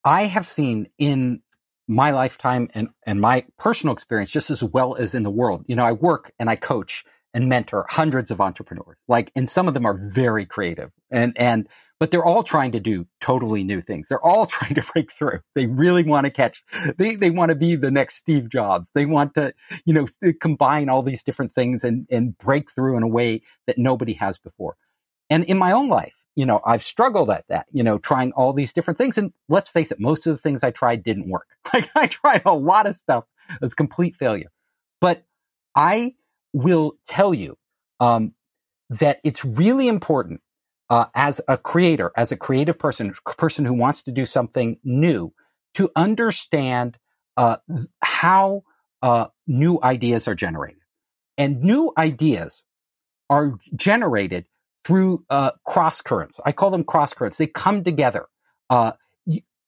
[0.03, 1.41] I have seen in
[1.87, 5.65] my lifetime and, and my personal experience just as well as in the world.
[5.67, 7.05] You know, I work and I coach
[7.36, 8.98] and mentor hundreds of entrepreneurs.
[9.10, 11.67] Like, and some of them are very creative and, and,
[12.00, 14.08] but they're all trying to do totally new things.
[14.08, 15.41] They're all trying to break through.
[15.54, 16.63] They really want to catch,
[16.98, 18.91] they, they want to be the next Steve Jobs.
[18.95, 19.54] They want to,
[19.86, 20.08] you know,
[20.39, 24.39] combine all these different things and, and break through in a way that nobody has
[24.39, 24.78] before.
[25.30, 28.54] And in my own life, you know, I've struggled at that, you know, trying all
[28.54, 29.17] these different things.
[29.17, 31.48] And let's face it, most of the things I tried didn't work.
[31.74, 33.26] Like I tried a lot of stuff
[33.60, 34.52] that's complete failure.
[35.02, 35.26] But
[35.76, 36.15] I
[36.55, 37.57] will tell you,
[37.99, 38.33] um,
[38.89, 40.41] that it's really important,
[40.89, 45.33] uh, as a creator, as a creative person, person who wants to do something new,
[45.73, 46.97] to understand,
[47.35, 47.57] uh,
[48.01, 48.63] how,
[49.01, 50.81] uh, new ideas are generated.
[51.37, 52.63] And new ideas
[53.29, 54.45] are generated
[54.85, 56.39] through uh, cross currents.
[56.45, 57.37] I call them cross currents.
[57.37, 58.27] They come together.
[58.69, 58.93] Uh,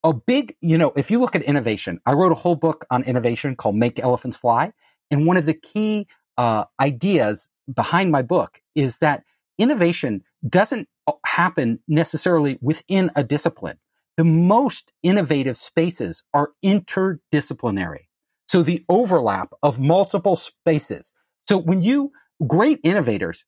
[0.04, 3.04] a big, you know, if you look at innovation, I wrote a whole book on
[3.04, 4.72] innovation called Make Elephants Fly.
[5.12, 9.24] And one of the key uh, ideas behind my book is that
[9.58, 10.88] innovation doesn't
[11.26, 13.78] happen necessarily within a discipline.
[14.18, 18.08] The most innovative spaces are interdisciplinary.
[18.48, 21.12] So the overlap of multiple spaces.
[21.48, 22.12] So when you,
[22.48, 23.46] great innovators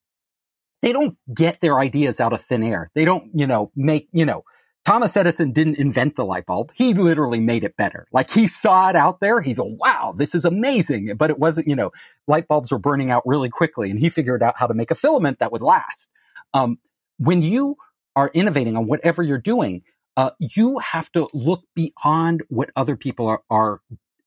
[0.81, 2.89] they don't get their ideas out of thin air.
[2.95, 4.43] They don't, you know, make, you know,
[4.85, 6.71] Thomas Edison didn't invent the light bulb.
[6.73, 8.07] He literally made it better.
[8.11, 9.41] Like he saw it out there.
[9.41, 11.15] He's a wow, this is amazing.
[11.17, 11.91] But it wasn't, you know,
[12.27, 14.95] light bulbs were burning out really quickly and he figured out how to make a
[14.95, 16.09] filament that would last.
[16.53, 16.79] Um,
[17.17, 17.77] when you
[18.15, 19.83] are innovating on whatever you're doing,
[20.17, 23.81] uh, you have to look beyond what other people are, are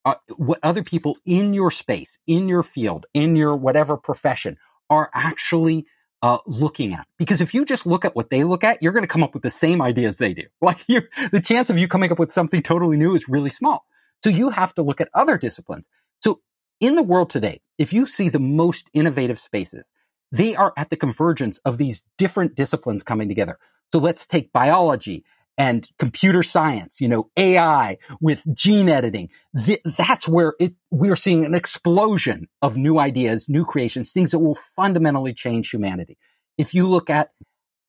[0.05, 4.57] uh, what other people in your space, in your field, in your whatever profession
[4.91, 5.87] are actually
[6.23, 7.07] uh, looking at.
[7.19, 9.35] Because if you just look at what they look at, you're going to come up
[9.35, 10.45] with the same ideas they do.
[10.63, 13.85] Like you, the chance of you coming up with something totally new is really small.
[14.23, 15.89] So you have to look at other disciplines.
[16.21, 16.41] So
[16.81, 19.91] in the world today, if you see the most innovative spaces,
[20.31, 23.59] they are at the convergence of these different disciplines coming together.
[23.93, 25.25] So let's take biology
[25.59, 29.29] and computer science, you know, AI with gene editing.
[29.65, 34.39] Th- that's where it, we're seeing an explosion of new ideas, new creations, things that
[34.39, 36.17] will fundamentally change humanity.
[36.57, 37.31] If you look at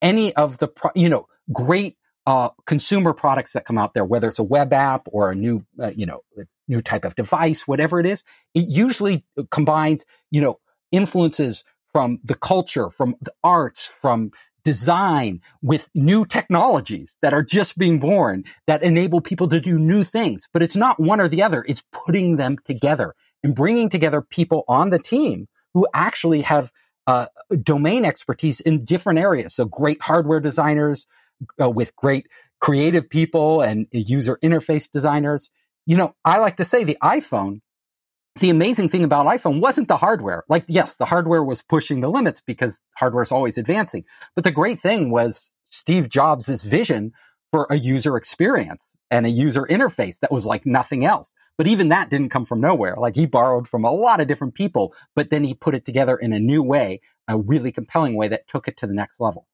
[0.01, 4.27] any of the, pro- you know, great uh, consumer products that come out there, whether
[4.27, 6.21] it's a web app or a new, uh, you know,
[6.67, 8.23] new type of device, whatever it is,
[8.53, 10.59] it usually combines, you know,
[10.91, 14.31] influences from the culture, from the arts, from
[14.63, 20.03] design with new technologies that are just being born that enable people to do new
[20.03, 20.47] things.
[20.53, 21.65] But it's not one or the other.
[21.67, 26.71] It's putting them together and bringing together people on the team who actually have
[27.07, 27.27] uh,
[27.61, 29.55] domain expertise in different areas.
[29.55, 31.05] So great hardware designers
[31.61, 32.27] uh, with great
[32.61, 35.49] creative people and user interface designers.
[35.85, 37.59] You know, I like to say the iPhone
[38.39, 40.43] the amazing thing about iPhone wasn't the hardware.
[40.49, 44.05] Like, yes, the hardware was pushing the limits because hardware is always advancing.
[44.35, 47.13] But the great thing was Steve Jobs' vision
[47.51, 51.35] for a user experience and a user interface that was like nothing else.
[51.55, 52.95] But even that didn't come from nowhere.
[52.97, 56.15] Like he borrowed from a lot of different people, but then he put it together
[56.15, 59.47] in a new way, a really compelling way that took it to the next level.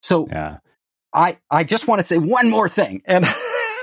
[0.00, 0.58] So yeah.
[1.12, 3.02] I, I just want to say one more thing.
[3.04, 3.26] And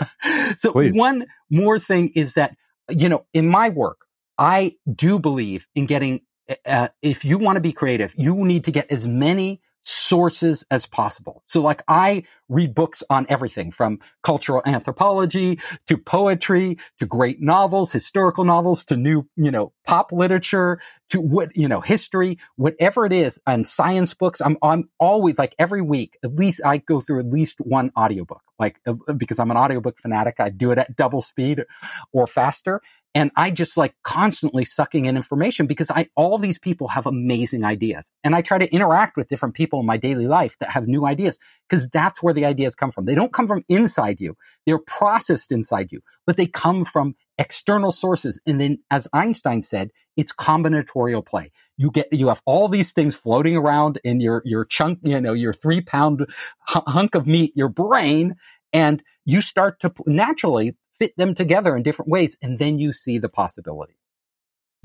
[0.58, 0.94] so Please.
[0.94, 2.56] one more thing is that,
[2.90, 4.07] you know, in my work,
[4.38, 6.22] I do believe in getting,
[6.66, 10.86] uh, if you want to be creative, you need to get as many sources as
[10.86, 11.44] possible.
[11.46, 17.92] So like I read books on everything from cultural anthropology to poetry to great novels,
[17.92, 20.80] historical novels to new, you know, pop literature
[21.10, 24.42] to what, you know, history, whatever it is and science books.
[24.42, 28.42] I'm, I'm always like every week, at least I go through at least one audiobook,
[28.60, 30.40] like uh, because I'm an audiobook fanatic.
[30.40, 31.64] I do it at double speed
[32.12, 32.82] or faster.
[33.16, 37.64] And I just like constantly sucking in information because I, all these people have amazing
[37.64, 40.88] ideas and I try to interact with different people in my daily life that have
[40.88, 43.06] new ideas because that's where the ideas come from.
[43.06, 44.38] They don't come from inside you.
[44.66, 48.40] They're processed inside you, but they come from external sources.
[48.48, 51.52] And then as Einstein said, it's combinatorial play.
[51.78, 55.34] You get, you have all these things floating around in your, your chunk, you know,
[55.34, 56.26] your three pound
[56.62, 58.36] hunk of meat, your brain,
[58.74, 63.18] and you start to naturally fit them together in different ways, and then you see
[63.18, 63.97] the possibilities.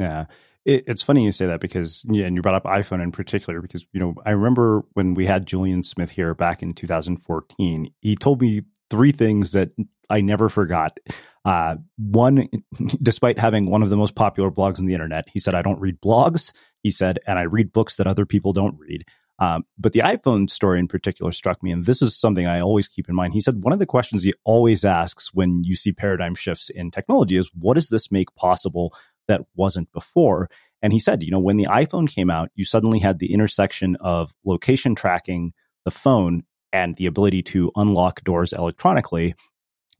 [0.02, 0.24] Yeah.
[0.64, 3.60] It, it's funny you say that because, yeah, and you brought up iPhone in particular,
[3.60, 8.16] because, you know, I remember when we had Julien Smith here back in 2014, he
[8.16, 9.70] told me three things that
[10.08, 10.98] I never forgot.
[11.44, 12.48] Uh, one,
[13.02, 15.80] despite having one of the most popular blogs on the internet, he said, I don't
[15.80, 16.52] read blogs.
[16.82, 19.04] He said, and I read books that other people don't read.
[19.38, 22.86] Um, but the iPhone story in particular struck me, and this is something I always
[22.86, 23.32] keep in mind.
[23.32, 26.92] He said one of the questions he always asks when you see paradigm shifts in
[26.92, 28.94] technology is, what does this make possible
[29.28, 30.48] that wasn't before?
[30.82, 33.96] And he said, you know, when the iPhone came out, you suddenly had the intersection
[34.00, 35.52] of location tracking,
[35.84, 36.42] the phone,
[36.72, 39.34] and the ability to unlock doors electronically.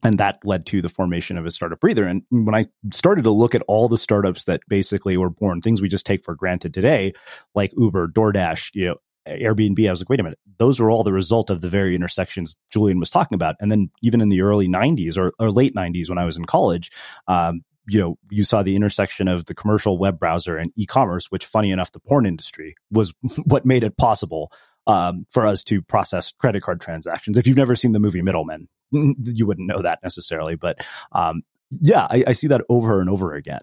[0.03, 2.05] And that led to the formation of a startup breather.
[2.05, 5.81] And when I started to look at all the startups that basically were born, things
[5.81, 7.13] we just take for granted today,
[7.55, 8.97] like Uber, DoorDash, you know,
[9.29, 11.95] Airbnb, I was like, wait a minute, those were all the result of the very
[11.95, 13.55] intersections Julien was talking about.
[13.61, 16.45] And then even in the early 90s or, or late 90s when I was in
[16.45, 16.91] college,
[17.29, 21.45] um, you know, you saw the intersection of the commercial web browser and e-commerce, which
[21.45, 23.13] funny enough, the porn industry was
[23.45, 24.53] what made it possible
[24.87, 27.37] um, for us to process credit card transactions.
[27.37, 30.57] If you've never seen the movie Middlemen, you wouldn't know that necessarily.
[30.57, 33.63] But um, yeah, I, I see that over and over again.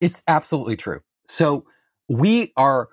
[0.00, 1.00] It's absolutely true.
[1.28, 1.66] So
[2.08, 2.88] we are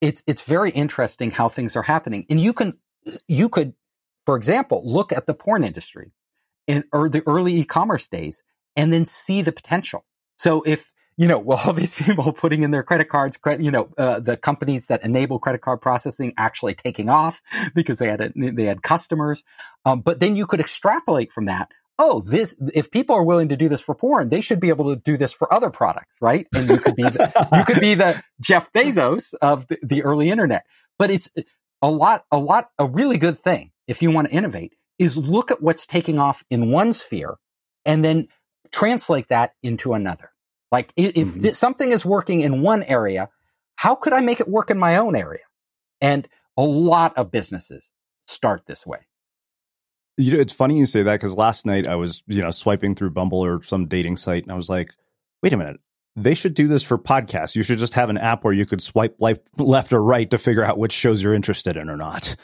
[0.00, 2.26] it's it's very interesting how things are happening.
[2.30, 2.78] And you can
[3.28, 3.74] you could,
[4.26, 6.12] for example, look at the porn industry
[6.66, 8.42] in or the early e-commerce days
[8.80, 10.04] and then see the potential.
[10.36, 13.70] So if you know, well, all these people putting in their credit cards, credit, you
[13.70, 17.42] know, uh, the companies that enable credit card processing actually taking off
[17.74, 19.44] because they had a, they had customers.
[19.84, 21.70] Um, but then you could extrapolate from that
[22.02, 24.94] oh, this, if people are willing to do this for porn, they should be able
[24.94, 26.46] to do this for other products, right?
[26.54, 30.30] And you could be the, you could be the Jeff Bezos of the, the early
[30.30, 30.64] internet.
[30.98, 31.28] But it's
[31.82, 35.50] a lot, a lot, a really good thing if you want to innovate is look
[35.50, 37.36] at what's taking off in one sphere
[37.84, 38.28] and then
[38.72, 40.30] translate that into another.
[40.70, 41.44] Like if, mm-hmm.
[41.44, 43.28] if something is working in one area,
[43.76, 45.42] how could I make it work in my own area?
[46.00, 47.92] And a lot of businesses
[48.26, 48.98] start this way.
[50.16, 52.94] You know, it's funny you say that because last night I was, you know, swiping
[52.94, 54.90] through Bumble or some dating site, and I was like,
[55.42, 55.80] wait a minute,
[56.14, 57.56] they should do this for podcasts.
[57.56, 60.64] You should just have an app where you could swipe left or right to figure
[60.64, 62.36] out which shows you're interested in or not.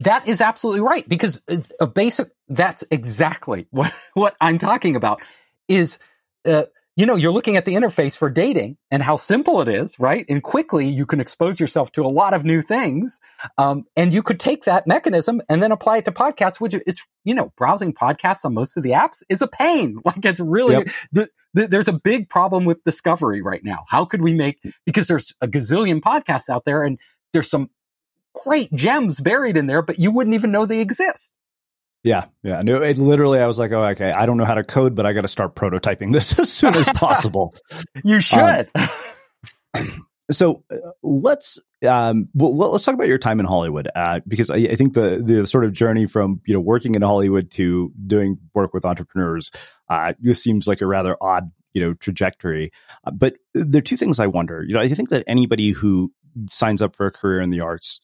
[0.00, 1.42] That is absolutely right because
[1.78, 5.22] a basic that's exactly what what I'm talking about
[5.68, 5.98] is
[6.46, 6.64] uh,
[6.96, 10.26] you know, you're looking at the interface for dating and how simple it is, right?
[10.28, 13.20] And quickly you can expose yourself to a lot of new things.
[13.56, 17.06] Um, and you could take that mechanism and then apply it to podcasts, which it's,
[17.24, 19.96] you know, browsing podcasts on most of the apps is a pain.
[20.04, 20.88] Like it's really, yep.
[21.12, 23.84] the, the, there's a big problem with discovery right now.
[23.88, 26.98] How could we make, because there's a gazillion podcasts out there and
[27.32, 27.70] there's some
[28.34, 31.32] great gems buried in there, but you wouldn't even know they exist.
[32.02, 32.60] Yeah, yeah.
[32.64, 34.10] No, it literally, I was like, oh, okay.
[34.10, 36.74] I don't know how to code, but I got to start prototyping this as soon
[36.74, 37.54] as possible.
[38.04, 38.70] you should.
[39.74, 44.50] Um, so uh, let's um, well, let's talk about your time in Hollywood uh, because
[44.50, 47.92] I, I, think the the sort of journey from you know working in Hollywood to
[48.06, 49.50] doing work with entrepreneurs
[49.88, 52.70] uh, just seems like a rather odd you know trajectory.
[53.04, 54.62] Uh, but there are two things I wonder.
[54.66, 56.12] You know, I think that anybody who
[56.46, 58.00] signs up for a career in the arts,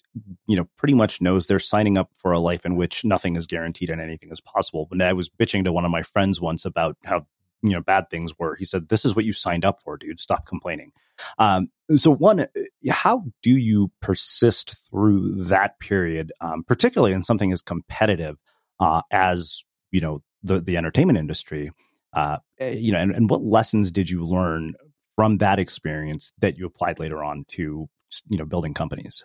[0.46, 3.46] you know, pretty much knows they're signing up for a life in which nothing is
[3.46, 4.86] guaranteed and anything is possible.
[4.88, 7.26] When I was bitching to one of my friends once about how
[7.62, 8.54] you know bad things were.
[8.56, 10.20] He said, "This is what you signed up for, dude.
[10.20, 10.92] Stop complaining."
[11.38, 12.46] Um, so, one, uh,
[12.90, 18.36] how do you persist through that period, um, particularly in something as competitive
[18.80, 21.70] uh, as you know the the entertainment industry?
[22.12, 24.74] Uh, eh, you know, and, and what lessons did you learn
[25.16, 27.88] from that experience that you applied later on to
[28.28, 29.24] you know building companies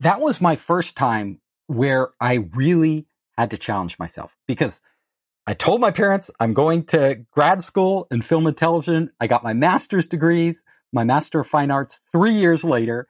[0.00, 3.06] that was my first time where i really
[3.36, 4.80] had to challenge myself because
[5.46, 9.44] i told my parents i'm going to grad school in film and television i got
[9.44, 13.06] my master's degrees my master of fine arts three years later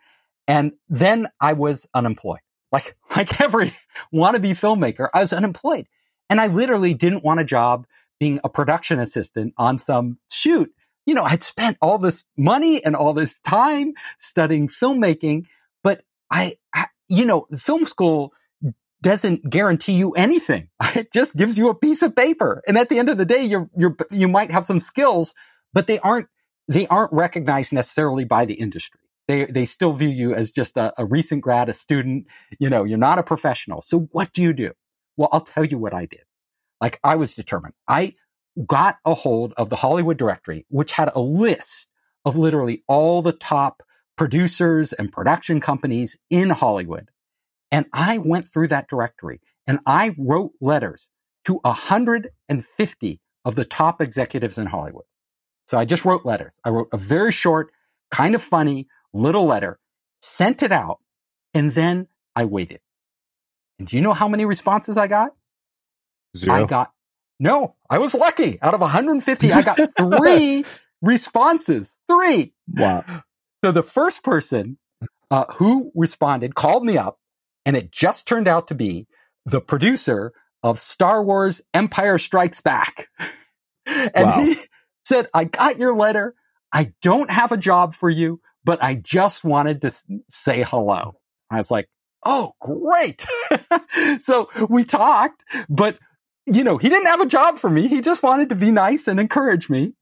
[0.48, 2.40] and then i was unemployed
[2.72, 3.72] like, like every
[4.14, 5.86] wannabe filmmaker, I was unemployed.
[6.28, 7.86] And I literally didn't want a job
[8.20, 10.72] being a production assistant on some shoot.
[11.06, 15.46] You know, I'd spent all this money and all this time studying filmmaking,
[15.82, 18.32] but I, I you know, film school
[19.02, 20.68] doesn't guarantee you anything.
[20.96, 22.62] It just gives you a piece of paper.
[22.66, 25.34] And at the end of the day, you're, you're, you might have some skills,
[25.72, 26.26] but they aren't,
[26.66, 29.00] they aren't recognized necessarily by the industry.
[29.28, 32.26] They, they still view you as just a, a recent grad, a student.
[32.58, 33.82] You know, you're not a professional.
[33.82, 34.72] So what do you do?
[35.16, 36.24] Well, I'll tell you what I did.
[36.80, 37.74] Like I was determined.
[37.86, 38.14] I
[38.66, 41.86] got a hold of the Hollywood directory, which had a list
[42.24, 43.82] of literally all the top
[44.16, 47.08] producers and production companies in Hollywood.
[47.70, 51.10] And I went through that directory and I wrote letters
[51.44, 55.04] to 150 of the top executives in Hollywood.
[55.66, 56.58] So I just wrote letters.
[56.64, 57.70] I wrote a very short,
[58.10, 59.78] kind of funny little letter,
[60.20, 60.98] sent it out,
[61.54, 62.80] and then I waited.
[63.78, 65.30] And do you know how many responses I got?
[66.36, 66.56] Zero.
[66.56, 66.92] I got,
[67.40, 68.60] no, I was lucky.
[68.62, 70.64] Out of 150, I got three
[71.02, 71.98] responses.
[72.08, 72.52] Three.
[72.72, 73.04] Wow.
[73.64, 74.78] So the first person
[75.30, 77.18] uh, who responded called me up,
[77.66, 79.06] and it just turned out to be
[79.46, 80.32] the producer
[80.62, 83.08] of Star Wars Empire Strikes Back.
[83.86, 84.42] and Wow.
[84.44, 84.56] he
[85.04, 86.34] said, I got your letter.
[86.72, 89.92] I don't have a job for you, but I just wanted to
[90.28, 91.14] say hello.
[91.50, 91.88] I was like,
[92.22, 93.24] Oh, great.
[94.20, 95.98] so we talked, but
[96.46, 97.88] you know, he didn't have a job for me.
[97.88, 99.94] He just wanted to be nice and encourage me.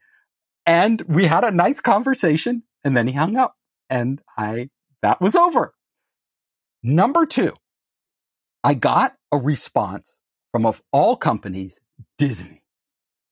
[0.67, 3.57] And we had a nice conversation and then he hung up
[3.89, 4.69] and I,
[5.03, 5.75] that was over.
[6.83, 7.53] Number two,
[8.63, 10.21] I got a response
[10.53, 11.81] from of all companies,
[12.19, 12.63] Disney.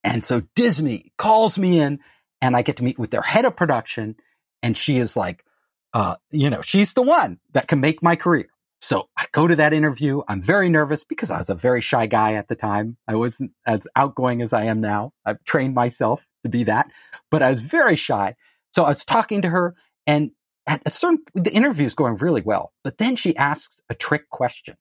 [0.02, 2.00] And so Disney calls me in
[2.40, 4.16] and I get to meet with their head of production.
[4.62, 5.44] And she is like,
[5.92, 8.48] uh, you know, she's the one that can make my career.
[8.80, 10.22] So I go to that interview.
[10.28, 12.96] I'm very nervous because I was a very shy guy at the time.
[13.08, 15.12] I wasn't as outgoing as I am now.
[15.24, 16.90] I've trained myself to be that,
[17.30, 18.36] but I was very shy.
[18.72, 19.74] So I was talking to her
[20.06, 20.30] and
[20.66, 24.28] at a certain, the interview is going really well, but then she asks a trick
[24.28, 24.76] question.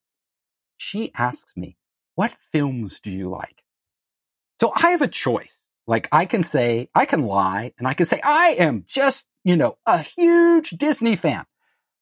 [0.77, 1.77] She asks me,
[2.15, 3.63] what films do you like?
[4.59, 5.71] So I have a choice.
[5.87, 9.55] Like I can say, I can lie and I can say, I am just, you
[9.55, 11.45] know, a huge Disney fan.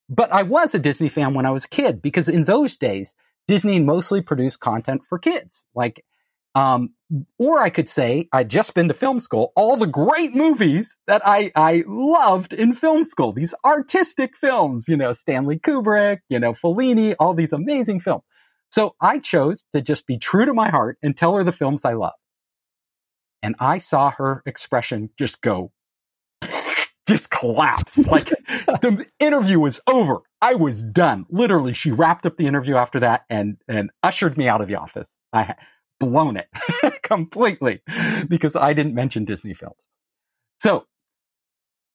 [0.10, 3.16] But I was a Disney fan when I was a kid because in those days,
[3.47, 5.68] Disney mostly produced content for kids.
[5.76, 6.04] Like,
[6.56, 6.93] um,
[7.39, 11.22] or I could say I'd just been to film school, all the great movies that
[11.26, 16.54] I, I loved in film school, these artistic films, you know, Stanley Kubrick, you know,
[16.54, 18.24] Fellini, all these amazing films.
[18.70, 21.86] So I chose to just be true to my heart and tell her the films
[21.86, 22.14] I love.
[23.41, 25.72] And I saw her expression just go,
[27.08, 27.97] just collapse.
[27.97, 28.26] Like
[28.56, 30.22] the interview was over.
[30.41, 31.26] I was done.
[31.30, 34.76] Literally, she wrapped up the interview after that and, and ushered me out of the
[34.76, 35.18] office.
[35.32, 35.58] I had
[35.99, 36.47] blown it
[37.04, 37.82] completely
[38.28, 39.88] because I didn't mention Disney films.
[40.60, 40.86] So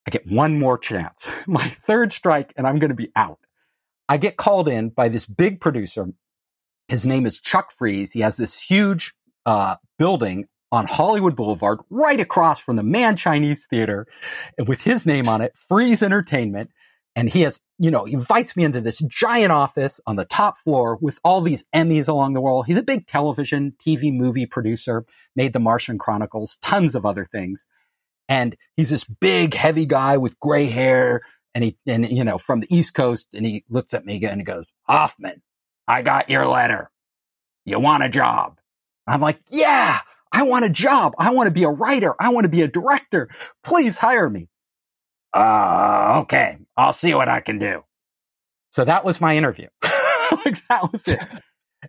[0.07, 3.39] I get one more chance, my third strike, and I'm going to be out.
[4.09, 6.07] I get called in by this big producer.
[6.89, 8.13] His name is Chuck Fries.
[8.13, 9.13] He has this huge
[9.45, 14.07] uh, building on Hollywood Boulevard, right across from the Mann Chinese Theater,
[14.67, 16.71] with his name on it, Fries Entertainment.
[17.17, 20.99] And he has, you know, invites me into this giant office on the top floor
[21.01, 22.63] with all these Emmys along the wall.
[22.63, 25.05] He's a big television, TV, movie producer,
[25.35, 27.67] made The Martian Chronicles, tons of other things.
[28.29, 31.23] And he's this big, heavy guy with gray hair.
[31.55, 33.29] And he, and, you know, from the East Coast.
[33.35, 35.43] And he looks at me and he goes, Hoffman,
[35.89, 36.91] I got your letter.
[37.65, 38.61] You want a job?
[39.09, 39.99] I'm like, yeah,
[40.33, 41.15] I want a job.
[41.19, 42.15] I want to be a writer.
[42.21, 43.29] I want to be a director.
[43.65, 44.49] Please hire me.
[45.35, 46.59] Uh, okay.
[46.77, 47.85] I'll see what I can do.
[48.71, 49.69] So that was my interview.
[50.45, 51.23] like that was it.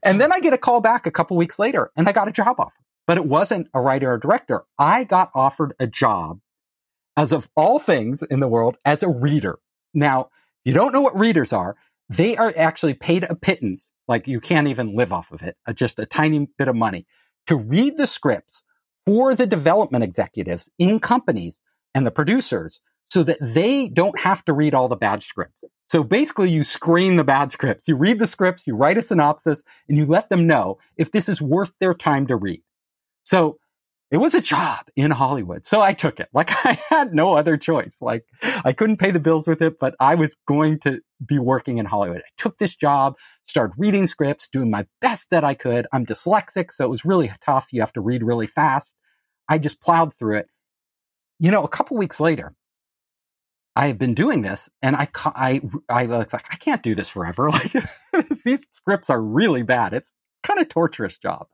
[0.03, 2.31] And then I get a call back a couple weeks later and I got a
[2.33, 2.71] job offer,
[3.07, 4.63] but it wasn't a writer or director.
[4.77, 6.39] I got offered a job
[7.17, 9.59] as of all things in the world as a reader.
[9.93, 10.29] Now,
[10.65, 11.75] you don't know what readers are.
[12.09, 13.91] They are actually paid a pittance.
[14.07, 15.57] Like you can't even live off of it.
[15.67, 17.05] uh, Just a tiny bit of money
[17.49, 18.63] to read the scripts
[19.07, 21.63] for the development executives in companies
[21.95, 22.79] and the producers
[23.09, 25.63] so that they don't have to read all the bad scripts.
[25.87, 27.87] So basically you screen the bad scripts.
[27.87, 31.27] You read the scripts, you write a synopsis, and you let them know if this
[31.27, 32.61] is worth their time to read.
[33.23, 33.57] So
[34.11, 35.65] it was a job in Hollywood.
[35.65, 36.29] So I took it.
[36.33, 37.97] Like I had no other choice.
[38.01, 41.79] Like I couldn't pay the bills with it, but I was going to be working
[41.79, 42.21] in Hollywood.
[42.21, 45.85] I took this job, started reading scripts, doing my best that I could.
[45.91, 47.67] I'm dyslexic, so it was really tough.
[47.73, 48.95] You have to read really fast.
[49.49, 50.47] I just plowed through it.
[51.39, 52.53] You know, a couple weeks later,
[53.75, 57.09] I have been doing this and I, I, I was like, I can't do this
[57.09, 57.49] forever.
[58.13, 59.93] Like these scripts are really bad.
[59.93, 60.13] It's
[60.49, 61.47] kind of torturous job,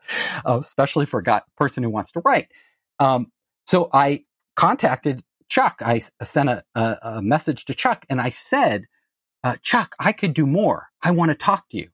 [0.46, 2.52] uh, especially for a guy, person who wants to write.
[3.00, 3.32] Um,
[3.66, 4.26] so I
[4.56, 5.82] contacted Chuck.
[5.84, 8.86] I sent a, a, a message to Chuck and I said,
[9.44, 10.88] uh, Chuck, I could do more.
[11.04, 11.90] I want to talk to you.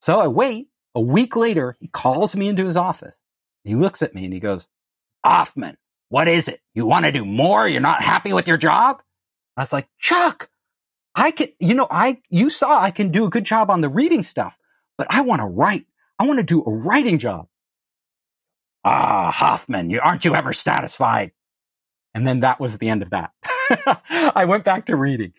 [0.00, 0.68] So I wait.
[0.96, 3.24] A week later, he calls me into his office.
[3.64, 4.68] He looks at me and he goes,
[5.24, 5.76] Hoffman,
[6.08, 6.60] what is it?
[6.74, 7.66] You want to do more?
[7.66, 9.02] You're not happy with your job?
[9.56, 10.48] I was like, Chuck,
[11.14, 13.88] I can, you know, I, you saw I can do a good job on the
[13.88, 14.56] reading stuff,
[14.98, 15.86] but I want to write.
[16.18, 17.46] I want to do a writing job.
[18.84, 21.32] Ah, Hoffman, you, aren't you ever satisfied?
[22.14, 23.32] And then that was the end of that.
[24.34, 25.32] I went back to reading.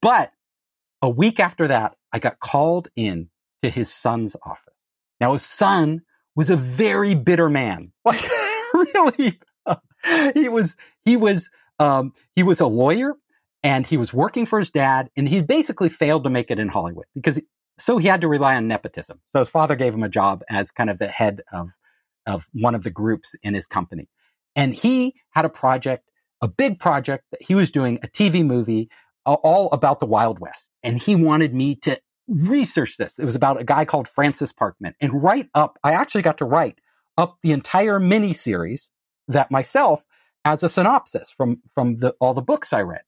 [0.00, 0.32] But
[1.02, 3.28] a week after that, I got called in
[3.62, 4.82] to his son's office.
[5.20, 6.02] Now his son
[6.34, 7.92] was a very bitter man.
[8.74, 9.38] Really,
[10.34, 11.48] he was, he was,
[11.78, 13.14] um, he was a lawyer
[13.62, 16.68] and he was working for his dad and he basically failed to make it in
[16.68, 17.40] Hollywood because
[17.78, 19.20] so he had to rely on nepotism.
[19.24, 21.72] So his father gave him a job as kind of the head of,
[22.26, 24.08] of one of the groups in his company.
[24.56, 26.08] And he had a project,
[26.40, 28.90] a big project that he was doing, a TV movie
[29.26, 30.68] all about the Wild West.
[30.82, 33.18] And he wanted me to research this.
[33.18, 36.44] It was about a guy called Francis Parkman and write up, I actually got to
[36.44, 36.78] write
[37.16, 38.90] up the entire mini series
[39.28, 40.04] that myself
[40.44, 43.02] as a synopsis from, from the, all the books I read.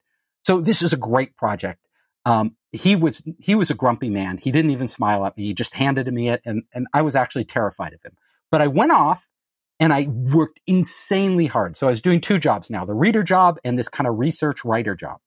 [0.44, 1.85] So this is a great project.
[2.26, 4.36] Um, he was, he was a grumpy man.
[4.36, 5.44] He didn't even smile at me.
[5.44, 8.12] He just handed me it and, and I was actually terrified of him.
[8.50, 9.30] But I went off
[9.78, 11.76] and I worked insanely hard.
[11.76, 14.64] So I was doing two jobs now, the reader job and this kind of research
[14.64, 15.18] writer job.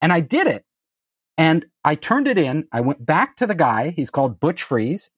[0.00, 0.64] And I did it
[1.36, 2.66] and I turned it in.
[2.72, 3.90] I went back to the guy.
[3.90, 5.10] He's called Butch Fries.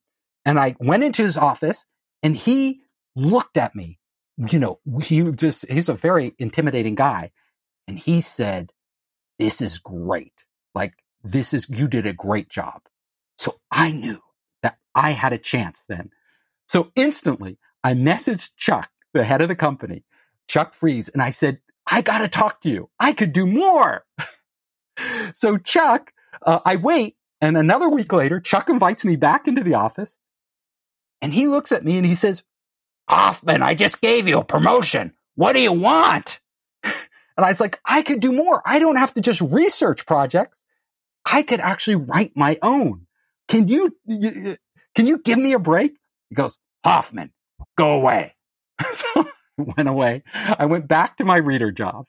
[0.45, 1.87] And I went into his office
[2.23, 2.83] and he
[3.15, 3.99] looked at me.
[4.37, 7.31] You know, he just, he's a very intimidating guy.
[7.87, 8.73] And he said,
[9.39, 10.33] this is great.
[10.75, 10.95] Like,
[11.25, 12.83] this is, you did a great job.
[13.39, 14.21] So I knew
[14.63, 16.11] that I had a chance then.
[16.69, 20.05] So instantly I messaged Chuck, the head of the company,
[20.49, 21.59] Chuck Fries, and I said,
[21.91, 22.91] I got to talk to you.
[23.01, 24.05] I could do more.
[25.35, 26.13] so Chuck,
[26.47, 30.19] uh, I wait and another week later, Chuck invites me back into the office
[31.21, 32.43] and he looks at me and he says,
[33.11, 35.13] Hoffman, I just gave you a promotion.
[35.35, 36.41] What do you want?
[37.37, 38.63] And I was like, I could do more.
[38.65, 40.64] I don't have to just research projects.
[41.25, 43.07] I could actually write my own.
[43.49, 43.97] Can you,
[44.95, 45.97] can you give me a break?
[46.31, 47.33] He goes, Hoffman,
[47.77, 48.35] go away.
[48.81, 49.27] so I
[49.77, 50.23] went away.
[50.35, 52.07] I went back to my reader job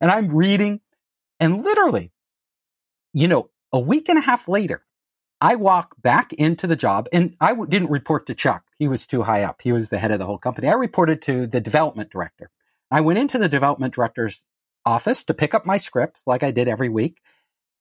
[0.00, 0.80] and I'm reading
[1.40, 2.12] and literally
[3.12, 4.84] you know, a week and a half later,
[5.40, 8.64] I walk back into the job and I w- didn't report to Chuck.
[8.78, 9.62] He was too high up.
[9.62, 10.68] He was the head of the whole company.
[10.68, 12.50] I reported to the development director.
[12.90, 14.44] I went into the development director's
[14.84, 17.20] office to pick up my scripts like I did every week.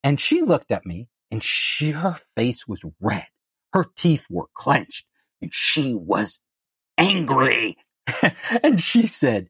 [0.03, 3.27] And she looked at me and she, her face was red.
[3.73, 5.05] Her teeth were clenched
[5.41, 6.39] and she was
[6.97, 7.77] angry.
[8.63, 9.49] and she said,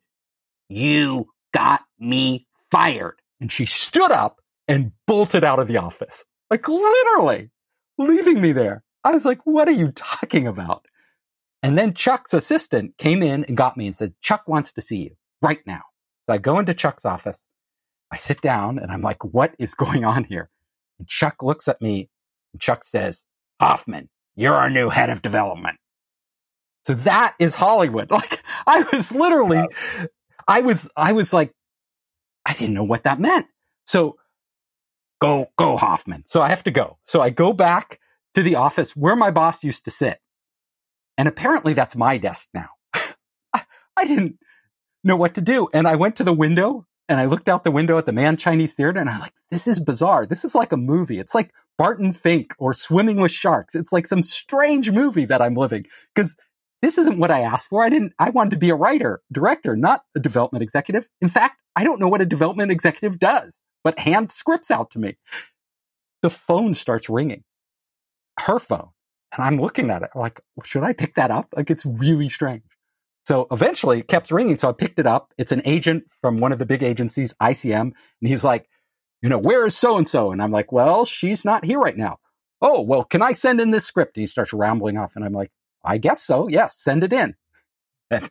[0.69, 3.19] you got me fired.
[3.39, 6.25] And she stood up and bolted out of the office.
[6.49, 7.51] Like literally
[7.97, 8.83] leaving me there.
[9.03, 10.85] I was like, what are you talking about?
[11.63, 14.97] And then Chuck's assistant came in and got me and said, Chuck wants to see
[15.03, 15.81] you right now.
[16.27, 17.45] So I go into Chuck's office.
[18.11, 20.49] I sit down and I'm like, what is going on here?
[20.99, 22.09] And Chuck looks at me
[22.53, 23.25] and Chuck says,
[23.59, 25.77] Hoffman, you're our new head of development.
[26.85, 28.09] So that is Hollywood.
[28.17, 29.67] Like I was literally,
[30.47, 31.53] I was, I was like,
[32.45, 33.45] I didn't know what that meant.
[33.85, 34.17] So
[35.19, 36.23] go, go Hoffman.
[36.27, 36.97] So I have to go.
[37.03, 37.99] So I go back
[38.35, 40.19] to the office where my boss used to sit.
[41.17, 42.69] And apparently that's my desk now.
[43.53, 43.61] I,
[43.97, 44.37] I didn't
[45.03, 45.67] know what to do.
[45.73, 48.37] And I went to the window and I looked out the window at the Mann
[48.37, 50.25] Chinese Theater and I'm like, this is bizarre.
[50.25, 51.19] This is like a movie.
[51.19, 53.75] It's like Barton Fink or Swimming with Sharks.
[53.75, 56.35] It's like some strange movie that I'm living because
[56.81, 57.83] this isn't what I asked for.
[57.83, 61.07] I didn't, I wanted to be a writer, director, not a development executive.
[61.21, 64.99] In fact, I don't know what a development executive does but hand scripts out to
[64.99, 65.15] me.
[66.21, 67.45] The phone starts ringing.
[68.37, 68.89] Her phone.
[69.31, 71.47] And I'm looking at it like, should I pick that up?
[71.55, 72.63] Like it's really strange.
[73.27, 74.55] So eventually it kept ringing.
[74.55, 75.33] So I picked it up.
[75.37, 77.81] It's an agent from one of the big agencies, ICM.
[77.81, 78.69] And he's like,
[79.21, 80.31] you know, where is so and so?
[80.31, 82.19] And I'm like, well, she's not here right now.
[82.61, 84.15] Oh, well, can I send in this script?
[84.15, 85.17] And he starts rambling off.
[85.17, 85.51] And I'm like,
[85.83, 86.47] I guess so.
[86.47, 87.35] Yes, send it in.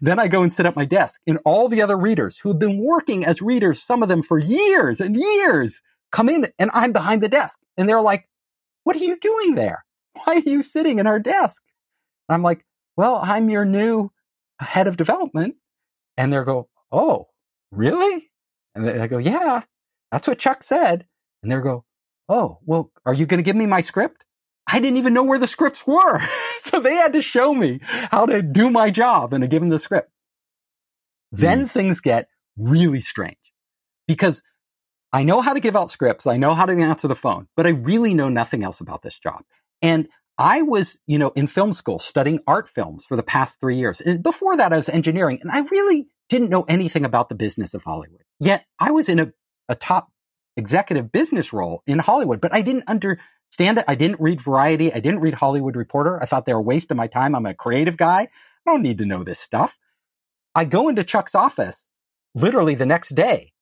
[0.00, 2.58] Then I go and sit at my desk and all the other readers who have
[2.58, 6.92] been working as readers, some of them for years and years come in and I'm
[6.92, 8.28] behind the desk and they're like,
[8.84, 9.84] what are you doing there?
[10.14, 11.62] Why are you sitting in our desk?
[12.28, 12.64] I'm like,
[12.96, 14.10] well, I'm your new
[14.60, 15.56] head of development.
[16.16, 17.28] And they go, oh,
[17.70, 18.30] really?
[18.74, 19.62] And I go, yeah.
[20.10, 21.06] That's what Chuck said.
[21.42, 21.84] And they go,
[22.28, 24.24] Oh, well, are you going to give me my script?
[24.66, 26.20] I didn't even know where the scripts were.
[26.60, 29.70] so they had to show me how to do my job and to give them
[29.70, 30.10] the script.
[31.32, 31.70] Then mm.
[31.70, 33.36] things get really strange
[34.06, 34.42] because
[35.12, 36.26] I know how to give out scripts.
[36.26, 39.18] I know how to answer the phone, but I really know nothing else about this
[39.18, 39.42] job.
[39.82, 40.08] And
[40.42, 44.00] I was, you know, in film school studying art films for the past three years.
[44.00, 47.74] And before that, I was engineering and I really didn't know anything about the business
[47.74, 48.24] of Hollywood.
[48.40, 49.32] Yet I was in a,
[49.68, 50.10] a top
[50.56, 53.84] executive business role in Hollywood, but I didn't understand it.
[53.86, 54.92] I didn't read Variety.
[54.92, 56.20] I didn't read Hollywood Reporter.
[56.20, 57.36] I thought they were a waste of my time.
[57.36, 58.22] I'm a creative guy.
[58.22, 58.28] I
[58.66, 59.78] don't need to know this stuff.
[60.56, 61.86] I go into Chuck's office
[62.34, 63.52] literally the next day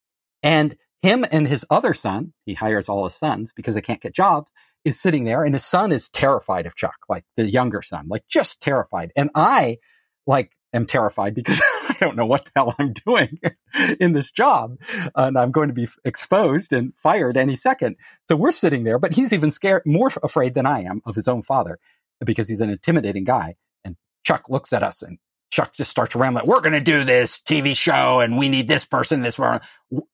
[0.43, 4.15] and him and his other son, he hires all his sons because they can't get
[4.15, 4.53] jobs,
[4.85, 8.27] is sitting there and his son is terrified of Chuck, like the younger son, like
[8.29, 9.13] just terrified.
[9.17, 9.79] And I
[10.27, 13.39] like am terrified because I don't know what the hell I'm doing
[14.01, 14.79] in this job.
[15.15, 17.97] And I'm going to be exposed and fired any second.
[18.29, 21.29] So we're sitting there, but he's even scared, more afraid than I am of his
[21.29, 21.79] own father
[22.25, 23.57] because he's an intimidating guy.
[23.85, 25.19] And Chuck looks at us and
[25.51, 26.47] Chuck just starts rambling.
[26.47, 29.61] We're going to do this TV show and we need this person, this one.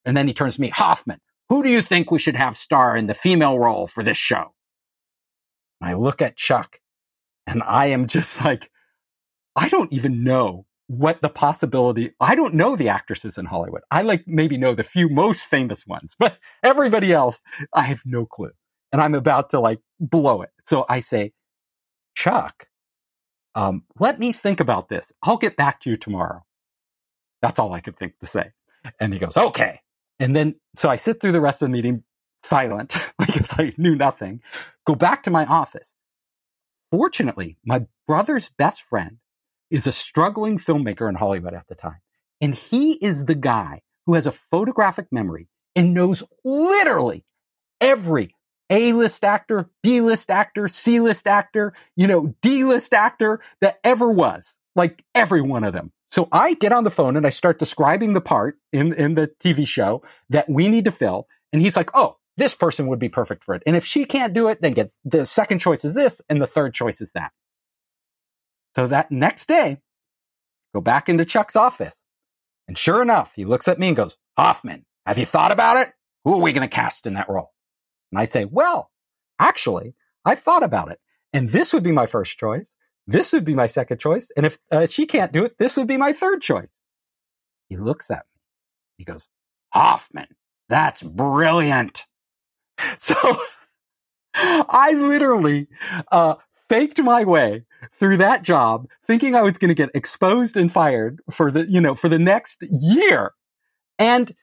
[0.03, 2.97] And then he turns to me, Hoffman, who do you think we should have star
[2.97, 4.53] in the female role for this show?
[5.81, 6.79] And I look at Chuck
[7.45, 8.69] and I am just like,
[9.55, 12.11] I don't even know what the possibility.
[12.19, 13.81] I don't know the actresses in Hollywood.
[13.91, 17.41] I like maybe know the few most famous ones, but everybody else,
[17.73, 18.51] I have no clue.
[18.91, 20.49] And I'm about to like blow it.
[20.63, 21.33] So I say,
[22.15, 22.67] Chuck,
[23.53, 25.11] um, let me think about this.
[25.23, 26.45] I'll get back to you tomorrow.
[27.41, 28.51] That's all I could think to say.
[28.99, 29.81] And he goes, okay.
[30.19, 32.03] And then, so I sit through the rest of the meeting
[32.43, 34.41] silent because I knew nothing,
[34.85, 35.93] go back to my office.
[36.91, 39.17] Fortunately, my brother's best friend
[39.69, 41.99] is a struggling filmmaker in Hollywood at the time.
[42.39, 47.25] And he is the guy who has a photographic memory and knows literally
[47.81, 48.33] every
[48.69, 54.57] a-list actor, B-list actor, C-list actor, you know, D-list actor that ever was.
[54.75, 55.91] Like every one of them.
[56.05, 59.31] So I get on the phone and I start describing the part in, in the
[59.39, 61.27] TV show that we need to fill.
[61.51, 63.63] And he's like, Oh, this person would be perfect for it.
[63.65, 66.47] And if she can't do it, then get the second choice is this and the
[66.47, 67.31] third choice is that.
[68.75, 69.81] So that next day,
[70.73, 72.05] go back into Chuck's office.
[72.67, 75.93] And sure enough, he looks at me and goes, Hoffman, have you thought about it?
[76.25, 77.53] Who are we going to cast in that role?
[78.11, 78.91] And I say, well,
[79.39, 80.99] actually, I've thought about it.
[81.33, 82.75] And this would be my first choice.
[83.07, 84.29] This would be my second choice.
[84.35, 86.79] And if uh, she can't do it, this would be my third choice.
[87.69, 88.41] He looks at me.
[88.97, 89.27] He goes,
[89.73, 90.27] Hoffman,
[90.69, 92.05] that's brilliant.
[92.97, 93.15] So
[94.33, 95.67] I literally,
[96.11, 96.35] uh,
[96.69, 97.63] faked my way
[97.93, 101.81] through that job thinking I was going to get exposed and fired for the, you
[101.81, 103.31] know, for the next year.
[103.99, 104.33] And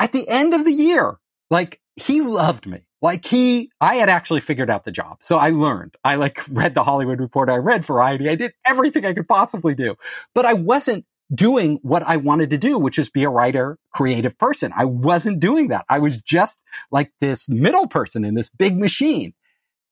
[0.00, 1.18] at the end of the year,
[1.50, 2.84] like he loved me.
[3.00, 5.18] Like he, I had actually figured out the job.
[5.20, 5.96] So I learned.
[6.04, 7.52] I like read the Hollywood Reporter.
[7.52, 8.28] I read Variety.
[8.28, 9.96] I did everything I could possibly do,
[10.34, 11.04] but I wasn't
[11.34, 14.72] doing what I wanted to do, which is be a writer, creative person.
[14.74, 15.84] I wasn't doing that.
[15.88, 16.60] I was just
[16.90, 19.34] like this middle person in this big machine.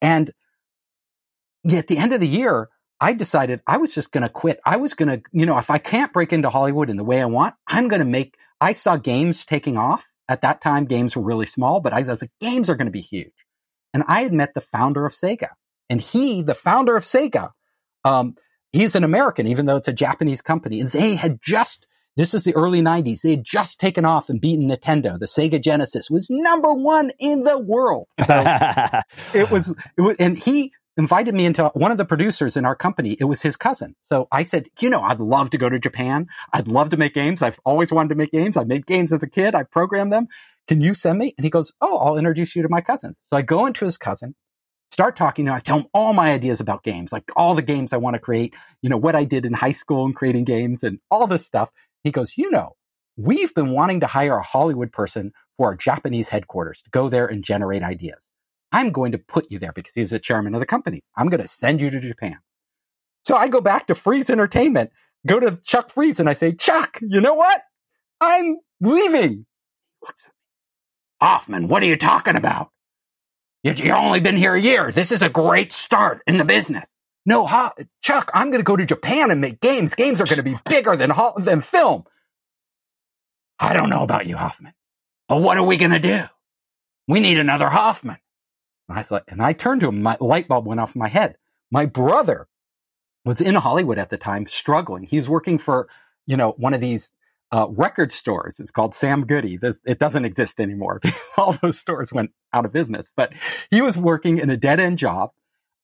[0.01, 0.31] And
[1.71, 2.69] at the end of the year,
[3.01, 4.61] I decided I was just going to quit.
[4.65, 7.21] I was going to, you know, if I can't break into Hollywood in the way
[7.21, 11.15] I want, I'm going to make, I saw games taking off at that time, games
[11.15, 13.33] were really small, but I was like, games are going to be huge.
[13.93, 15.51] And I had met the founder of Sega.
[15.89, 17.51] And he, the founder of Sega,
[18.05, 18.35] um,
[18.73, 20.81] he's an American, even though it's a Japanese company.
[20.81, 21.87] And they had just,
[22.17, 25.19] this is the early 90s, they had just taken off and beaten Nintendo.
[25.19, 28.09] The Sega Genesis was number one in the world.
[28.25, 28.35] So
[29.35, 32.75] it was, it was, and he invited me into one of the producers in our
[32.75, 33.17] company.
[33.19, 33.95] It was his cousin.
[34.01, 36.27] So I said, you know, I'd love to go to Japan.
[36.53, 37.43] I'd love to make games.
[37.43, 38.57] I've always wanted to make games.
[38.57, 39.55] I made games as a kid.
[39.55, 40.29] I programmed them.
[40.69, 41.35] Can you send me?
[41.37, 43.15] And he goes, Oh, I'll introduce you to my cousin.
[43.21, 44.35] So I go into his cousin,
[44.91, 45.49] start talking.
[45.49, 48.15] And I tell him all my ideas about games, like all the games I want
[48.15, 51.27] to create, you know, what I did in high school and creating games and all
[51.27, 51.71] this stuff.
[52.05, 52.77] He goes, you know,
[53.17, 57.27] we've been wanting to hire a Hollywood person for our Japanese headquarters to go there
[57.27, 58.31] and generate ideas.
[58.73, 61.03] I'm going to put you there because he's the chairman of the company.
[61.17, 62.39] I'm going to send you to Japan.
[63.25, 64.91] So I go back to Fries Entertainment,
[65.27, 67.63] go to Chuck Fries, and I say, Chuck, you know what?
[68.21, 69.47] I'm leaving.
[71.21, 72.71] Hoffman, what are you talking about?
[73.67, 74.93] You've only been here a year.
[74.93, 76.93] This is a great start in the business.
[77.25, 79.95] No, ha- Chuck, I'm going to go to Japan and make games.
[79.97, 82.05] Games are going to be bigger than, than film.
[83.59, 84.75] I don't know about you, Hoffman,
[85.29, 86.21] but what are we going to do?
[87.09, 88.19] We need another Hoffman.
[88.89, 91.09] And I thought, and I turned to him, my light bulb went off in my
[91.09, 91.37] head.
[91.73, 92.47] My brother
[93.25, 95.03] was in Hollywood at the time, struggling.
[95.03, 95.89] He's working for,
[96.27, 97.11] you know, one of these
[97.53, 98.59] uh, record stores.
[98.61, 99.59] It's called Sam Goody.
[99.63, 101.01] It doesn't exist anymore.
[101.37, 103.13] All those stores went out of business.
[103.17, 103.33] But
[103.71, 105.31] he was working in a dead end job.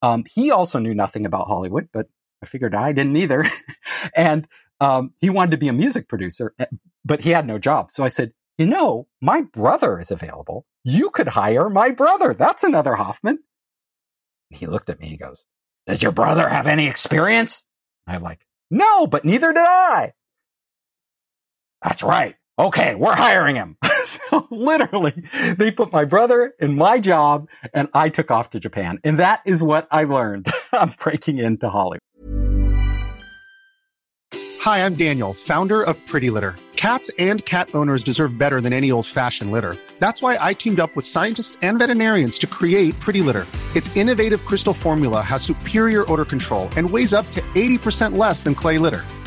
[0.01, 2.07] Um, he also knew nothing about Hollywood, but
[2.41, 3.45] I figured I didn't either.
[4.15, 4.47] and
[4.81, 6.65] um, he wanted to be a music producer, eh,
[7.05, 7.89] but he had no job.
[7.89, 10.65] So I said, you know, my brother is available.
[10.83, 12.33] You could hire my brother.
[12.33, 13.39] That's another Hoffman.
[14.51, 15.07] And he looked at me.
[15.07, 15.45] He goes,
[15.87, 17.65] does your brother have any experience?
[18.05, 20.13] I'm like, no, but neither did I.
[21.83, 22.35] That's right.
[22.57, 23.77] Okay, we're hiring him.
[24.05, 25.23] so literally,
[25.57, 28.99] they put my brother in my job and I took off to Japan.
[29.03, 30.47] And that is what I learned.
[30.71, 31.99] I'm breaking into Hollywood.
[34.61, 36.55] Hi, I'm Daniel, founder of Pretty Litter.
[36.77, 39.75] Cats and cat owners deserve better than any old fashioned litter.
[39.99, 43.45] That's why I teamed up with scientists and veterinarians to create Pretty Litter.
[43.75, 48.55] Its innovative crystal formula has superior odor control and weighs up to 80% less than
[48.55, 49.01] clay litter.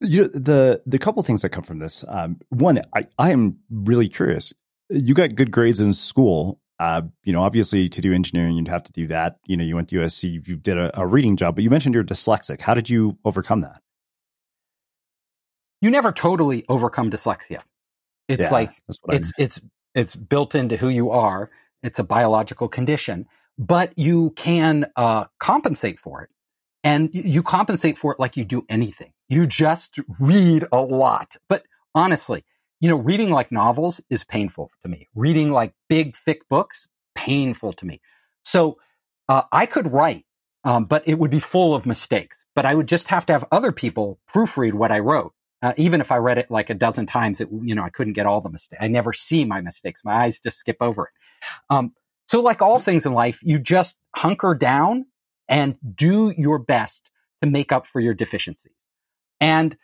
[0.00, 2.04] you know, the the couple things that come from this.
[2.08, 4.52] Um, one, I, I am really curious.
[4.90, 6.60] You got good grades in school.
[6.78, 9.38] Uh, you know, obviously, to do engineering, you'd have to do that.
[9.46, 11.94] You know, you went to USC, you did a, a reading job, but you mentioned
[11.94, 12.60] you're dyslexic.
[12.60, 13.80] How did you overcome that?
[15.80, 17.60] You never totally overcome dyslexia.
[18.28, 18.72] It's Yeah, like
[19.02, 19.60] what I it's it's
[19.94, 21.50] it's built into who you are.
[21.82, 23.26] It's a biological condition,
[23.58, 26.30] but you can uh, compensate for it,
[26.84, 29.12] and you compensate for it like you do anything.
[29.28, 31.36] You just read a lot.
[31.48, 31.64] But
[31.94, 32.44] honestly,
[32.80, 35.08] you know, reading like novels is painful to me.
[35.14, 38.00] Reading like big, thick books, painful to me.
[38.42, 38.78] So
[39.28, 40.24] uh, I could write,
[40.64, 42.44] um, but it would be full of mistakes.
[42.54, 45.32] But I would just have to have other people proofread what I wrote.
[45.60, 48.12] Uh, even if I read it like a dozen times, it, you know, I couldn't
[48.12, 48.80] get all the mistakes.
[48.80, 50.02] I never see my mistakes.
[50.04, 51.12] My eyes just skip over it.
[51.68, 51.94] Um,
[52.26, 55.06] so like all things in life, you just hunker down
[55.48, 57.10] and do your best
[57.42, 58.77] to make up for your deficiencies.
[59.40, 59.76] And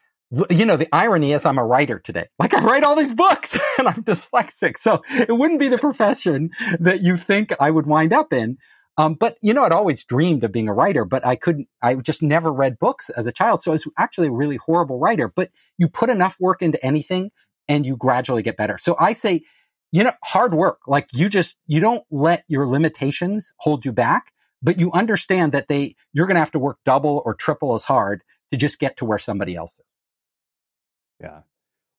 [0.50, 2.26] you know, the irony is I'm a writer today.
[2.38, 4.76] Like I write all these books and I'm dyslexic.
[4.78, 6.50] So it wouldn't be the profession
[6.80, 8.58] that you think I would wind up in.
[8.96, 11.94] Um, but you know, I'd always dreamed of being a writer, but I couldn't, I
[11.96, 13.60] just never read books as a child.
[13.60, 17.30] So I was actually a really horrible writer, but you put enough work into anything
[17.68, 18.78] and you gradually get better.
[18.78, 19.42] So I say,
[19.90, 20.80] you know, hard work.
[20.86, 24.32] Like you just, you don't let your limitations hold you back,
[24.62, 27.84] but you understand that they, you're going to have to work double or triple as
[27.84, 28.22] hard
[28.54, 29.98] to just get to where somebody else is.
[31.20, 31.40] Yeah.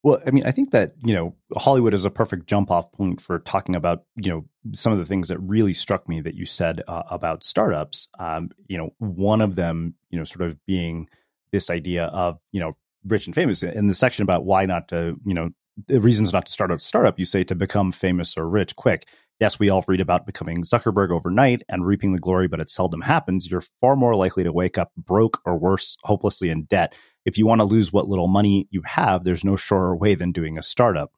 [0.04, 3.20] Well, I mean, I think that, you know, Hollywood is a perfect jump off point
[3.20, 6.46] for talking about, you know, some of the things that really struck me that you
[6.46, 8.08] said uh, about startups.
[8.20, 11.10] Um, you know, one of them, you know, sort of being
[11.52, 13.64] this idea of, you know, rich and famous.
[13.64, 15.50] In the section about why not to, you know,
[15.88, 19.08] the reasons not to start a startup, you say to become famous or rich quick.
[19.40, 23.02] Yes, we all read about becoming Zuckerberg overnight and reaping the glory, but it seldom
[23.02, 23.52] happens.
[23.52, 26.94] You're far more likely to wake up broke or worse, hopelessly in debt
[27.26, 30.32] if you want to lose what little money you have, there's no surer way than
[30.32, 31.12] doing a startup.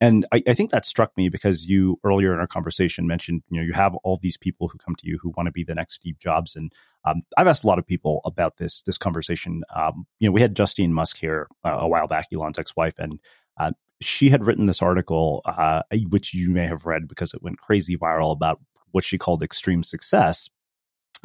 [0.00, 3.58] And I, I, think that struck me because you earlier in our conversation mentioned, you
[3.58, 5.74] know, you have all these people who come to you who want to be the
[5.74, 6.56] next Steve Jobs.
[6.56, 6.72] And
[7.04, 9.62] um, I've asked a lot of people about this this conversation.
[9.74, 13.20] Um, you know, we had Justine Musk here uh, a while back, Elon's ex-wife, and
[13.56, 13.70] uh,
[14.04, 17.96] she had written this article, uh, which you may have read because it went crazy
[17.96, 18.60] viral about
[18.92, 20.48] what she called extreme success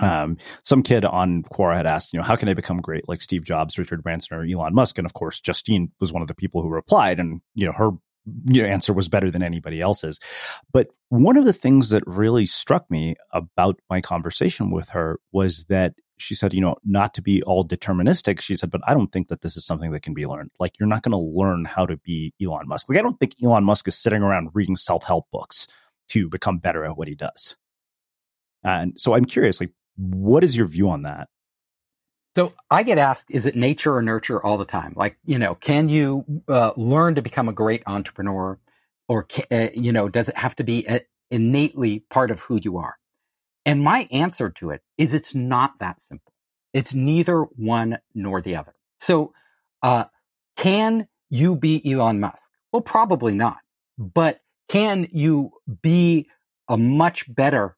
[0.02, 3.22] um, some kid on Quora had asked, you know, how can I become great like
[3.22, 4.98] Steve Jobs, Richard Branson, or Elon Musk?
[4.98, 7.92] And of course, Justine was one of the people who replied, and you know, her
[8.46, 10.20] you know, answer was better than anybody else's.
[10.72, 15.66] But one of the things that really struck me about my conversation with her was
[15.66, 18.42] that she said, you know, not to be all deterministic.
[18.42, 20.52] She said, but I don't think that this is something that can be learned.
[20.60, 22.90] Like, you're not going to learn how to be Elon Musk.
[22.90, 25.68] Like, I don't think Elon Musk is sitting around reading self help books
[26.10, 27.56] to become better at what he does.
[28.64, 31.30] And so I'm curious, like, what is your view on that?
[32.36, 34.94] So I get asked, is it nature or nurture all the time?
[34.96, 38.60] Like, you know, can you uh, learn to become a great entrepreneur
[39.08, 40.88] or, uh, you know, does it have to be
[41.32, 42.96] innately part of who you are?
[43.66, 46.34] And my answer to it is it's not that simple.
[46.74, 48.74] It's neither one nor the other.
[49.00, 49.34] So,
[49.82, 50.06] uh,
[50.56, 52.50] can you be Elon Musk?
[52.72, 53.58] Well, probably not.
[53.98, 55.52] But can you
[55.82, 56.30] be
[56.70, 57.76] a much better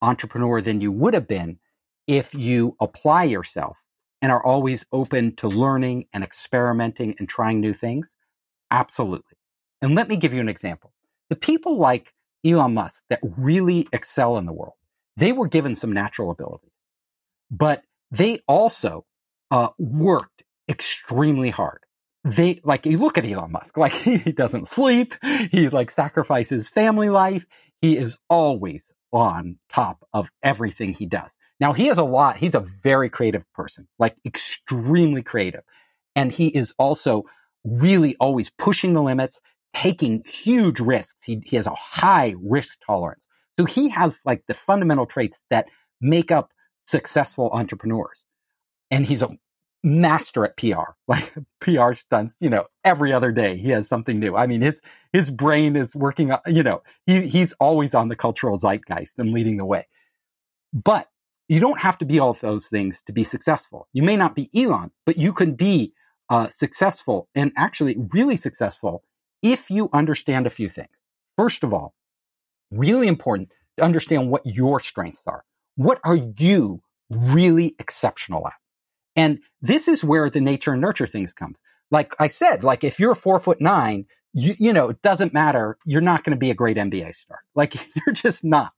[0.00, 1.58] entrepreneur than you would have been
[2.06, 3.84] if you apply yourself
[4.22, 8.16] and are always open to learning and experimenting and trying new things?
[8.70, 9.36] Absolutely.
[9.82, 10.92] And let me give you an example.
[11.30, 12.12] The people like
[12.44, 14.74] Elon Musk that really excel in the world,
[15.18, 16.86] they were given some natural abilities,
[17.50, 19.06] but they also
[19.50, 21.80] uh, worked extremely hard.
[22.24, 25.14] They like you look at Elon Musk, like he doesn't sleep,
[25.50, 27.46] he like sacrifices family life.
[27.82, 31.38] He is always on top of everything he does.
[31.60, 35.62] Now he has a lot, he's a very creative person, like extremely creative.
[36.16, 37.24] And he is also
[37.64, 39.40] really always pushing the limits,
[39.74, 41.24] taking huge risks.
[41.24, 43.27] He, he has a high risk tolerance.
[43.58, 45.68] So he has like the fundamental traits that
[46.00, 46.52] make up
[46.86, 48.24] successful entrepreneurs.
[48.90, 49.36] And he's a
[49.82, 54.36] master at PR, like PR stunts, you know, every other day he has something new.
[54.36, 54.80] I mean, his,
[55.12, 59.56] his brain is working, you know, he, he's always on the cultural zeitgeist and leading
[59.56, 59.86] the way.
[60.72, 61.08] But
[61.48, 63.88] you don't have to be all of those things to be successful.
[63.92, 65.94] You may not be Elon, but you can be
[66.30, 69.02] uh, successful and actually really successful
[69.42, 71.02] if you understand a few things.
[71.36, 71.94] First of all,
[72.70, 75.44] really important to understand what your strengths are.
[75.76, 78.54] What are you really exceptional at?
[79.16, 81.62] And this is where the nature and nurture things comes.
[81.90, 85.78] Like I said, like if you're four foot nine, you, you know, it doesn't matter.
[85.84, 87.40] You're not going to be a great NBA star.
[87.54, 88.72] Like you're just not.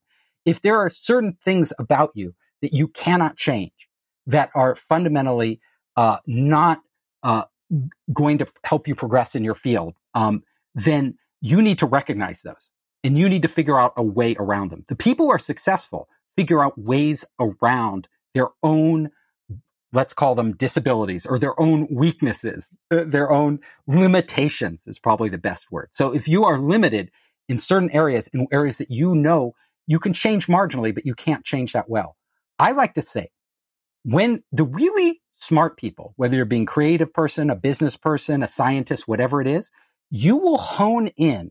[0.47, 3.89] If there are certain things about you that you cannot change
[4.27, 5.61] that are fundamentally,
[5.97, 6.81] uh, not,
[7.23, 7.45] uh,
[8.13, 10.43] going to help you progress in your field, um,
[10.75, 12.71] then you need to recognize those
[13.05, 14.85] and you need to figure out a way around them.
[14.89, 19.11] The people who are successful figure out ways around their own
[19.93, 25.39] let's call them disabilities or their own weaknesses, uh, their own limitations is probably the
[25.39, 25.89] best word.
[25.93, 27.11] So if you are limited
[27.49, 29.55] in certain areas, in areas that you know
[29.87, 32.17] you can change marginally, but you can't change that well.
[32.59, 33.31] I like to say
[34.05, 39.09] when the really smart people, whether you're being creative person, a business person, a scientist,
[39.09, 39.71] whatever it is,
[40.11, 41.51] you will hone in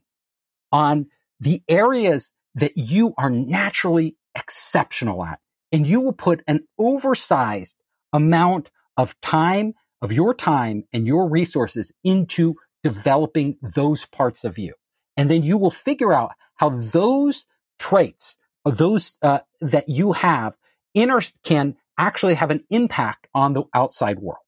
[0.71, 1.07] on
[1.39, 5.39] the areas that you are naturally exceptional at.
[5.71, 7.77] And you will put an oversized
[8.11, 14.73] amount of time, of your time and your resources into developing those parts of you.
[15.15, 17.45] And then you will figure out how those
[17.77, 20.57] traits, those uh, that you have,
[20.93, 24.43] inner can actually have an impact on the outside world.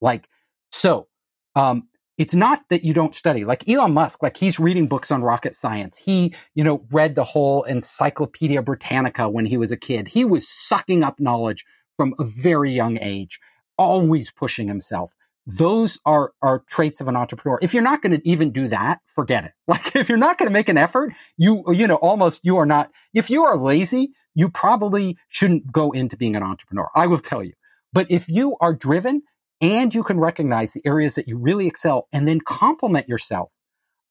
[0.00, 0.28] Like,
[0.70, 1.08] so
[1.56, 1.88] Um,
[2.18, 3.44] it's not that you don't study.
[3.44, 5.98] Like Elon Musk, like he's reading books on rocket science.
[5.98, 10.08] He, you know, read the whole Encyclopedia Britannica when he was a kid.
[10.08, 11.64] He was sucking up knowledge
[11.96, 13.38] from a very young age,
[13.76, 15.14] always pushing himself.
[15.46, 17.58] Those are, are traits of an entrepreneur.
[17.62, 19.52] If you're not going to even do that, forget it.
[19.68, 22.66] Like if you're not going to make an effort, you, you know, almost you are
[22.66, 26.88] not, if you are lazy, you probably shouldn't go into being an entrepreneur.
[26.94, 27.52] I will tell you.
[27.92, 29.22] But if you are driven
[29.60, 33.50] and you can recognize the areas that you really excel and then complement yourself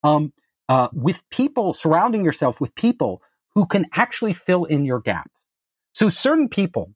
[0.03, 0.33] um,
[0.69, 3.21] uh, with people, surrounding yourself with people
[3.53, 5.47] who can actually fill in your gaps.
[5.93, 6.93] So certain people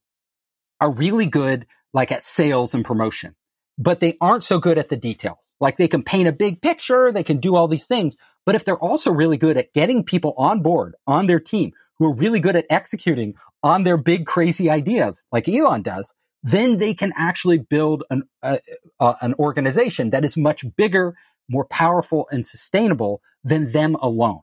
[0.82, 3.36] are really good like at sales and promotion,
[3.78, 5.56] but they aren't so good at the details.
[5.60, 8.66] Like they can paint a big picture, they can do all these things, but if
[8.66, 12.39] they're also really good at getting people on board on their team who are really
[12.39, 16.14] good at executing on their big crazy ideas like Elon does,
[16.44, 18.58] then they can actually build an, uh,
[19.00, 21.16] uh, an organization that is much bigger,
[21.50, 24.42] more powerful and sustainable than them alone.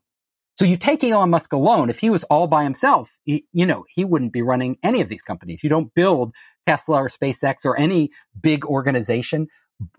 [0.57, 3.85] So you take Elon Musk alone, if he was all by himself, he, you know,
[3.89, 5.63] he wouldn't be running any of these companies.
[5.63, 6.35] You don't build
[6.67, 9.49] Tesla or SpaceX or any big organization,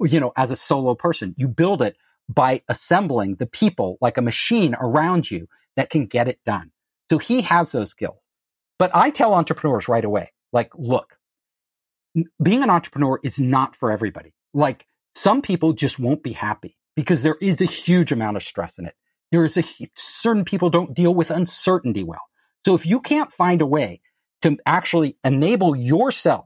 [0.01, 1.35] you know, as a solo person.
[1.37, 1.95] You build it
[2.27, 6.71] by assembling the people like a machine around you that can get it done.
[7.11, 8.27] So he has those skills.
[8.79, 11.16] But I tell entrepreneurs right away, like, look,
[12.41, 14.33] being an entrepreneur is not for everybody.
[14.53, 18.77] Like some people just won't be happy because there is a huge amount of stress
[18.77, 18.95] in it.
[19.31, 19.63] There is a
[19.95, 22.21] certain people don't deal with uncertainty well.
[22.65, 24.01] So if you can't find a way
[24.41, 26.45] to actually enable yourself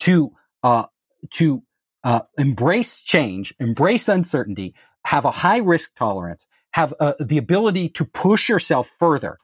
[0.00, 0.86] to uh,
[1.30, 1.62] to
[2.04, 8.04] uh, embrace change, embrace uncertainty, have a high risk tolerance, have uh, the ability to
[8.04, 9.38] push yourself further,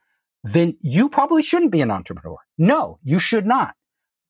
[0.45, 2.37] then you probably shouldn't be an entrepreneur.
[2.57, 3.75] No, you should not.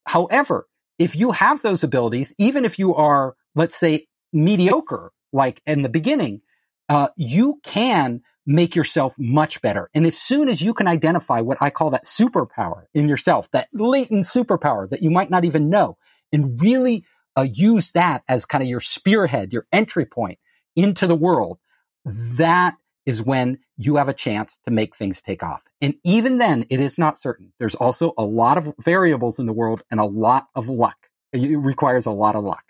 [0.06, 0.66] However,
[0.98, 5.88] if you have those abilities, even if you are, let's say, mediocre, like in the
[5.88, 6.40] beginning,
[6.88, 9.90] uh, you can make yourself much better.
[9.94, 13.68] And as soon as you can identify what I call that superpower in yourself, that
[13.72, 15.96] latent superpower that you might not even know,
[16.32, 17.04] and really
[17.36, 20.38] uh, use that as kind of your spearhead, your entry point
[20.76, 21.58] into the world,
[22.04, 22.74] that
[23.06, 25.62] is when you have a chance to make things take off.
[25.80, 27.52] And even then, it is not certain.
[27.58, 30.96] There's also a lot of variables in the world and a lot of luck.
[31.32, 32.64] It requires a lot of luck.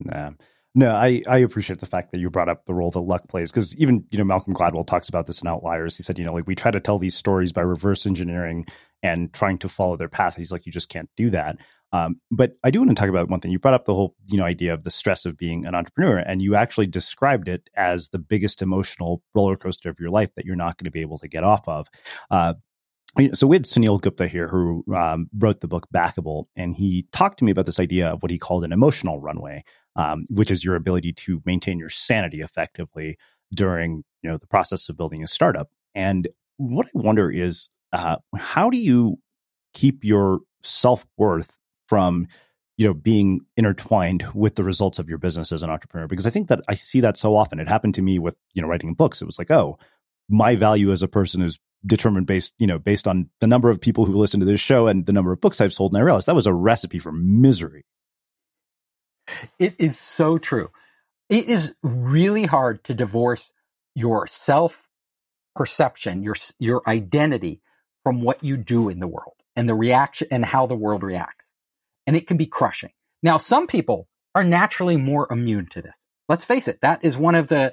[0.00, 0.32] Nah.
[0.76, 3.52] No, I, I appreciate the fact that you brought up the role that luck plays
[3.52, 5.96] because even, you know, Malcolm Gladwell talks about this in Outliers.
[5.96, 8.66] He said, you know, like we try to tell these stories by reverse engineering
[9.00, 10.34] and trying to follow their path.
[10.34, 11.58] He's like, you just can't do that.
[11.94, 13.52] Um, but I do want to talk about one thing.
[13.52, 16.18] You brought up the whole, you know, idea of the stress of being an entrepreneur,
[16.18, 20.44] and you actually described it as the biggest emotional roller coaster of your life that
[20.44, 21.86] you're not going to be able to get off of.
[22.32, 22.54] Uh,
[23.32, 27.38] so we had Sunil Gupta here who um, wrote the book Backable, and he talked
[27.38, 29.62] to me about this idea of what he called an emotional runway,
[29.94, 33.16] um, which is your ability to maintain your sanity effectively
[33.54, 35.70] during you know the process of building a startup.
[35.94, 36.26] And
[36.56, 39.18] what I wonder is, uh, how do you
[39.74, 41.56] keep your self worth
[41.88, 42.26] from
[42.76, 46.30] you know being intertwined with the results of your business as an entrepreneur because i
[46.30, 47.60] think that i see that so often.
[47.60, 49.22] It happened to me with you know writing books.
[49.22, 49.78] It was like oh
[50.28, 53.80] my value as a person is determined based you know based on the number of
[53.80, 56.04] people who listen to this show and the number of books i've sold and i
[56.04, 57.84] realized that was a recipe for misery.
[59.58, 60.70] It is so true.
[61.30, 63.52] It is really hard to divorce
[63.94, 64.88] your self
[65.54, 67.60] perception your your identity
[68.02, 71.53] from what you do in the world and the reaction and how the world reacts
[72.06, 72.90] and it can be crushing.
[73.22, 76.06] Now, some people are naturally more immune to this.
[76.28, 76.80] Let's face it.
[76.82, 77.72] That is one of the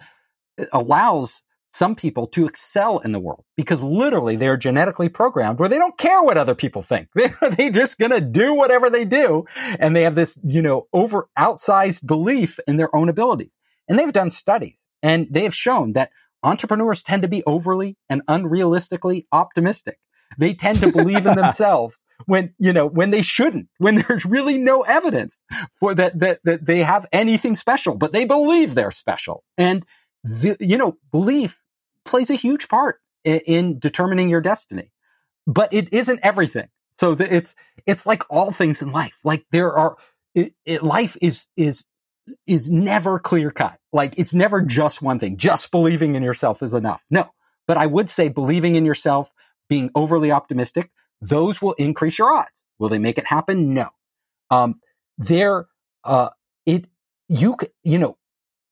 [0.72, 5.78] allows some people to excel in the world because literally they're genetically programmed where they
[5.78, 7.08] don't care what other people think.
[7.16, 9.46] They're just going to do whatever they do.
[9.80, 13.58] And they have this, you know, over outsized belief in their own abilities.
[13.88, 16.12] And they've done studies and they have shown that
[16.44, 19.98] entrepreneurs tend to be overly and unrealistically optimistic.
[20.38, 24.58] They tend to believe in themselves when, you know, when they shouldn't, when there's really
[24.58, 25.44] no evidence
[25.80, 29.44] for that, that, that they have anything special, but they believe they're special.
[29.58, 29.86] And
[30.24, 31.64] the, you know, belief
[32.06, 34.92] plays a huge part in, in determining your destiny,
[35.48, 36.68] but it isn't everything.
[36.98, 39.18] So the, it's, it's like all things in life.
[39.24, 39.98] Like there are,
[40.36, 41.86] it, it, life is, is,
[42.46, 43.80] is never clear cut.
[43.92, 45.38] Like it's never just one thing.
[45.38, 47.04] Just believing in yourself is enough.
[47.10, 47.30] No,
[47.68, 49.34] but I would say believing in yourself,
[49.70, 50.92] being overly optimistic,
[51.22, 52.66] those will increase your odds.
[52.80, 53.74] Will they make it happen?
[53.74, 53.90] No.
[54.50, 54.80] Um,
[55.18, 55.68] there,
[56.04, 56.30] uh,
[56.66, 56.88] it,
[57.30, 58.18] you, you know,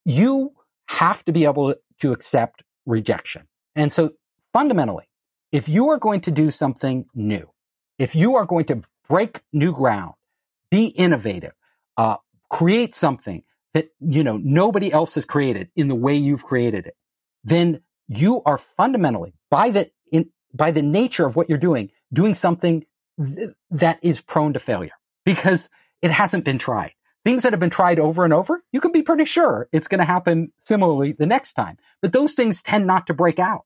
[0.05, 0.53] you
[0.88, 3.47] have to be able to accept rejection.
[3.76, 4.11] And so
[4.53, 5.05] fundamentally,
[5.51, 7.49] if you are going to do something new,
[7.97, 10.13] if you are going to break new ground,
[10.71, 11.53] be innovative,
[11.97, 12.17] uh,
[12.49, 13.43] create something
[13.73, 16.95] that, you know, nobody else has created in the way you've created it,
[17.43, 22.36] then you are fundamentally by the, in, by the nature of what you're doing, doing
[22.36, 22.86] something
[23.23, 24.94] th- that is prone to failure
[25.26, 25.69] because
[26.02, 26.94] it hasn't been tried.
[27.26, 29.99] Things that have been tried over and over, you can be pretty sure it's going
[29.99, 31.77] to happen similarly the next time.
[32.02, 33.65] But those things tend not to break out.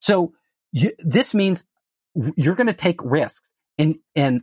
[0.00, 0.34] So
[0.72, 1.64] you, this means
[2.36, 4.40] you're going to take risks and, and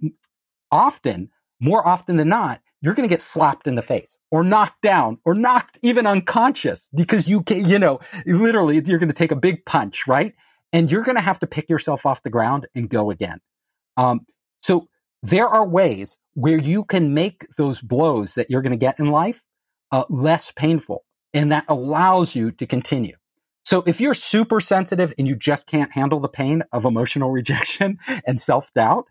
[0.72, 1.30] often,
[1.62, 5.20] more often than not, you're going to get slapped in the face or knocked down
[5.26, 9.36] or knocked even unconscious because you can, you know, literally you're going to take a
[9.36, 10.36] big punch, right?
[10.72, 13.40] And you're going to have to pick yourself off the ground and go again.
[13.98, 14.22] Um,
[14.62, 14.88] so
[15.24, 19.10] there are ways where you can make those blows that you're going to get in
[19.10, 19.46] life
[19.92, 23.16] uh, less painful, and that allows you to continue.
[23.64, 28.00] So if you're super sensitive and you just can't handle the pain of emotional rejection
[28.26, 29.06] and self doubt,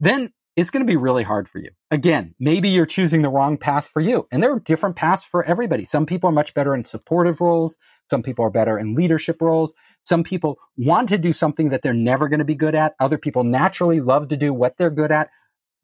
[0.00, 1.70] then it's going to be really hard for you.
[1.92, 4.26] Again, maybe you're choosing the wrong path for you.
[4.32, 5.84] And there are different paths for everybody.
[5.84, 7.78] Some people are much better in supportive roles.
[8.10, 9.72] Some people are better in leadership roles.
[10.02, 12.94] Some people want to do something that they're never going to be good at.
[12.98, 15.30] Other people naturally love to do what they're good at.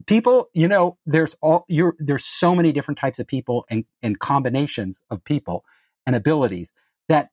[0.07, 4.19] People, you know, there's all, you're, there's so many different types of people and, and
[4.19, 5.63] combinations of people
[6.05, 6.73] and abilities
[7.07, 7.29] that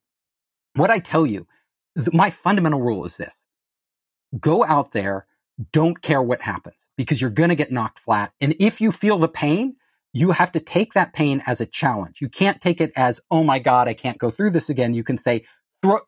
[0.77, 1.49] what I tell you,
[1.97, 3.49] th- my fundamental rule is this.
[4.39, 5.27] Go out there
[5.73, 8.33] don't care what happens because you're going to get knocked flat.
[8.41, 9.77] And if you feel the pain,
[10.13, 12.21] you have to take that pain as a challenge.
[12.21, 14.95] You can't take it as, oh my God, I can't go through this again.
[14.95, 15.45] You can say,
[15.81, 15.99] throw,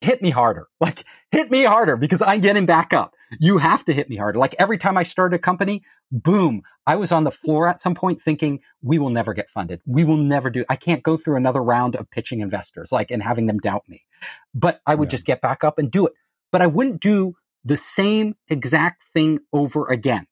[0.00, 0.66] hit me harder.
[0.80, 3.14] Like, hit me harder because I'm getting back up.
[3.38, 4.38] You have to hit me harder.
[4.38, 7.94] Like every time I started a company, boom, I was on the floor at some
[7.94, 9.82] point thinking, we will never get funded.
[9.86, 13.22] We will never do, I can't go through another round of pitching investors, like, and
[13.22, 14.06] having them doubt me.
[14.54, 15.10] But I would yeah.
[15.10, 16.14] just get back up and do it.
[16.50, 17.34] But I wouldn't do
[17.64, 20.26] the same exact thing over again,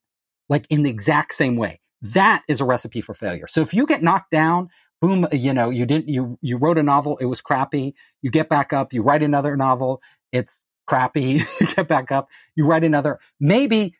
[0.47, 1.79] like in the exact same way.
[2.01, 3.47] That is a recipe for failure.
[3.47, 4.69] So if you get knocked down,
[5.01, 7.95] boom, you know, you didn't, you, you wrote a novel, it was crappy.
[8.21, 10.01] You get back up, you write another novel,
[10.31, 11.41] it's crappy.
[11.61, 13.19] you get back up, you write another.
[13.39, 13.95] Maybe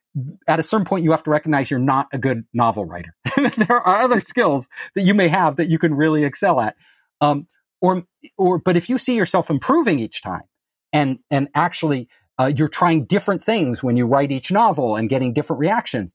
[0.47, 3.15] at a certain point, you have to recognize you're not a good novel writer.
[3.35, 6.75] there are other skills that you may have that you can really excel at.
[7.21, 7.47] Um,
[7.81, 8.03] or,
[8.37, 10.43] or, but if you see yourself improving each time
[10.91, 12.09] and, and actually
[12.39, 16.13] uh, you're trying different things when you write each novel and getting different reactions.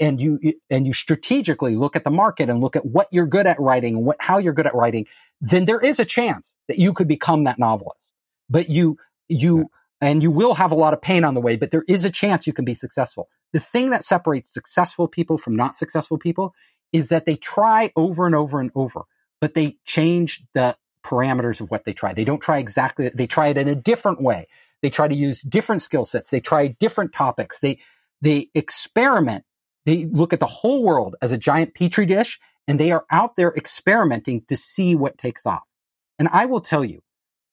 [0.00, 0.38] And you,
[0.68, 3.96] and you strategically look at the market and look at what you're good at writing
[3.96, 5.06] and what, how you're good at writing,
[5.40, 8.12] then there is a chance that you could become that novelist.
[8.50, 8.98] But you,
[9.30, 9.70] you,
[10.02, 12.10] and you will have a lot of pain on the way, but there is a
[12.10, 13.30] chance you can be successful.
[13.54, 16.54] The thing that separates successful people from not successful people
[16.92, 19.04] is that they try over and over and over,
[19.40, 22.12] but they change the parameters of what they try.
[22.12, 24.48] They don't try exactly, they try it in a different way.
[24.82, 26.30] They try to use different skill sets.
[26.30, 27.60] They try different topics.
[27.60, 27.80] They,
[28.20, 29.44] they experiment.
[29.86, 32.38] They look at the whole world as a giant petri dish
[32.68, 35.62] and they are out there experimenting to see what takes off.
[36.18, 37.00] And I will tell you,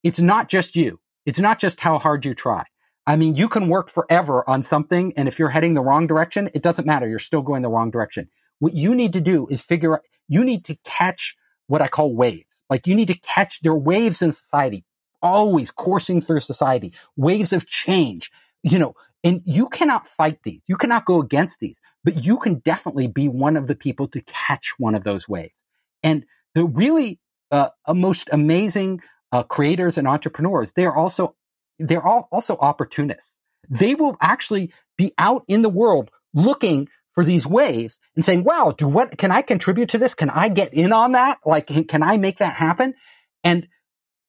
[0.03, 0.99] it's not just you.
[1.25, 2.63] It's not just how hard you try.
[3.05, 5.13] I mean, you can work forever on something.
[5.17, 7.07] And if you're heading the wrong direction, it doesn't matter.
[7.09, 8.29] You're still going the wrong direction.
[8.59, 11.35] What you need to do is figure out, you need to catch
[11.67, 12.63] what I call waves.
[12.69, 14.85] Like you need to catch, there are waves in society
[15.21, 18.31] always coursing through society, waves of change,
[18.63, 20.63] you know, and you cannot fight these.
[20.67, 24.21] You cannot go against these, but you can definitely be one of the people to
[24.21, 25.65] catch one of those waves.
[26.03, 26.25] And
[26.55, 27.19] the really
[27.51, 29.01] uh, most amazing
[29.31, 31.35] uh, creators and entrepreneurs, they are also
[31.79, 33.39] they're all also opportunists.
[33.69, 38.73] They will actually be out in the world looking for these waves and saying, "Wow,
[38.77, 40.13] do what can I contribute to this?
[40.13, 41.39] Can I get in on that?
[41.45, 42.95] Like, can, can I make that happen?"
[43.43, 43.67] And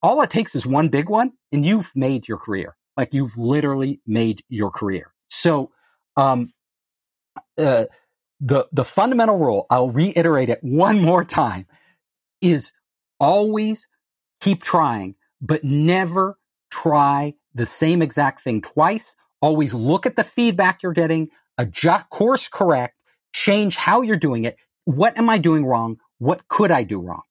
[0.02, 2.76] all it takes is one big one and you've made your career.
[2.96, 5.12] Like you've literally made your career.
[5.28, 5.70] So,
[6.16, 6.52] um,
[7.58, 7.84] uh,
[8.40, 11.66] the, the fundamental rule, I'll reiterate it one more time,
[12.40, 12.72] is
[13.18, 13.86] always
[14.40, 16.38] keep trying, but never
[16.70, 19.14] try the same exact thing twice.
[19.42, 21.28] Always look at the feedback you're getting,
[21.58, 22.96] adjust, course correct,
[23.34, 24.56] change how you're doing it.
[24.86, 25.98] What am I doing wrong?
[26.18, 27.22] What could I do wrong?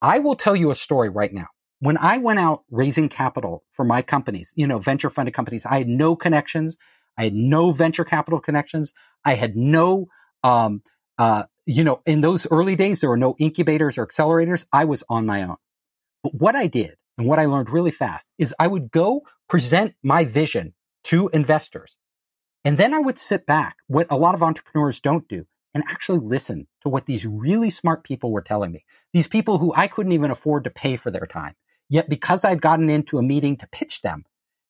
[0.00, 1.48] I will tell you a story right now
[1.80, 5.78] when I went out raising capital for my companies, you know, venture funded companies, I
[5.78, 6.76] had no connections.
[7.16, 8.92] I had no venture capital connections.
[9.24, 10.06] I had no,
[10.42, 10.82] um,
[11.18, 14.66] uh, you know, in those early days, there were no incubators or accelerators.
[14.72, 15.56] I was on my own.
[16.22, 19.94] But what I did and what I learned really fast is I would go present
[20.02, 20.74] my vision
[21.04, 21.96] to investors.
[22.64, 26.18] And then I would sit back, what a lot of entrepreneurs don't do, and actually
[26.18, 28.84] listen to what these really smart people were telling me.
[29.12, 31.54] These people who I couldn't even afford to pay for their time.
[31.88, 34.24] Yet because I'd gotten into a meeting to pitch them,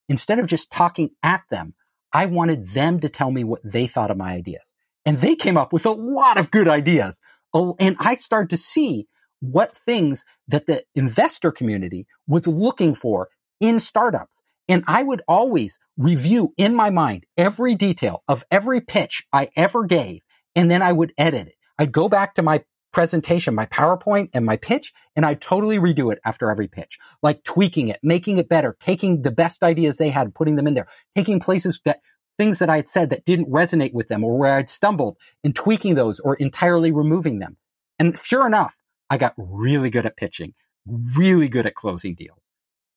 [0.09, 1.75] instead of just talking at them,
[2.13, 4.75] I wanted them to tell me what they thought of my ideas.
[5.05, 7.21] And they came up with a lot of good ideas.
[7.53, 9.09] Oh, and I started to see
[9.41, 13.29] what things that the investor community was looking for
[13.61, 14.43] in startups.
[14.69, 19.85] And I would always review in my mind every detail of every pitch I ever
[19.85, 20.21] gave.
[20.55, 21.55] And then I would edit it.
[21.79, 26.13] I'd go back to my presentation, my PowerPoint and my pitch, and I'd totally redo
[26.13, 30.11] it after every pitch, like tweaking it, making it better, taking the best ideas they
[30.11, 32.01] had, putting them in there, taking places that
[32.39, 35.55] things that I had said that didn't resonate with them or where I'd stumbled and
[35.55, 37.57] tweaking those or entirely removing them.
[37.99, 38.77] And sure enough,
[39.11, 40.55] I got really good at pitching,
[40.87, 42.51] really good at closing deals.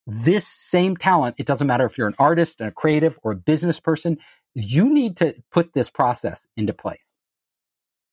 [0.08, 3.36] This same talent, it doesn't matter if you're an artist, and a creative, or a
[3.36, 4.18] business person,
[4.54, 7.16] you need to put this process into place.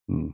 [0.08, 0.30] Hmm.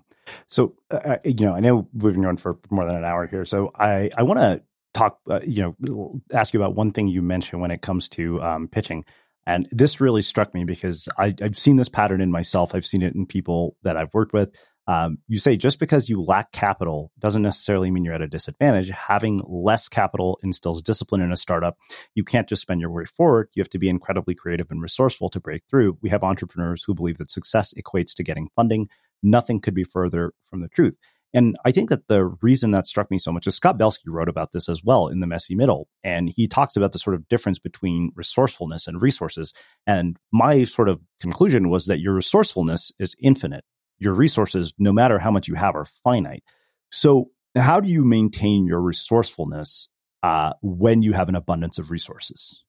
[0.49, 3.27] So, uh, uh, you know, I know we've been going for more than an hour
[3.27, 3.45] here.
[3.45, 7.23] So I, I want to talk, uh, you know, ask you about one thing you
[7.23, 9.05] mentioned when it comes to um, pitching.
[9.47, 12.75] And this really struck me because I, have seen this pattern in myself.
[12.75, 14.57] I've seen it in people that I've worked with.
[14.87, 18.91] Um, you say just because you lack capital doesn't necessarily mean you're at a disadvantage.
[18.91, 21.79] Having less capital instills discipline in a startup.
[22.15, 23.49] You can't just spend your way forward.
[23.55, 25.99] You have to be incredibly creative and resourceful to break through.
[26.03, 28.89] We have entrepreneurs who believe that success equates to getting funding.
[29.25, 30.97] Nothing could be further from the truth.
[31.35, 34.29] And I think that the reason that struck me so much is Scott Belsky wrote
[34.29, 35.89] about this as well in The Messy Middle.
[36.05, 39.53] And he talks about the sort of difference between resourcefulness and resources.
[39.85, 43.65] And my sort of conclusion was that your resourcefulness is infinite.
[43.99, 46.45] Your resources, no matter how much you have, are finite.
[46.91, 49.89] So, how do you maintain your resourcefulness
[50.23, 52.64] uh, when you have an abundance of resources?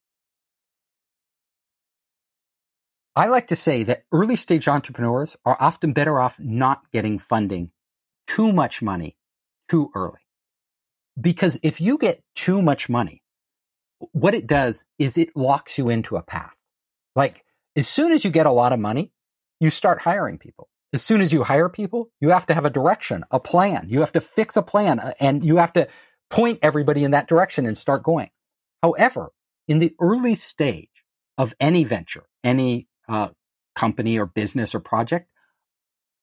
[3.15, 7.71] I like to say that early stage entrepreneurs are often better off not getting funding
[8.27, 9.15] too much money
[9.69, 10.19] too early.
[11.19, 13.23] Because if you get too much money,
[14.11, 16.57] what it does is it locks you into a path.
[17.15, 17.45] Like
[17.77, 19.13] as soon as you get a lot of money,
[19.61, 20.67] you start hiring people.
[20.93, 23.87] As soon as you hire people, you have to have a direction, a plan.
[23.89, 25.87] You have to fix a plan uh, and you have to
[26.29, 28.29] point everybody in that direction and start going.
[28.83, 29.31] However,
[29.69, 30.89] in the early stage
[31.37, 33.29] of any venture, any uh,
[33.75, 35.29] company or business or project,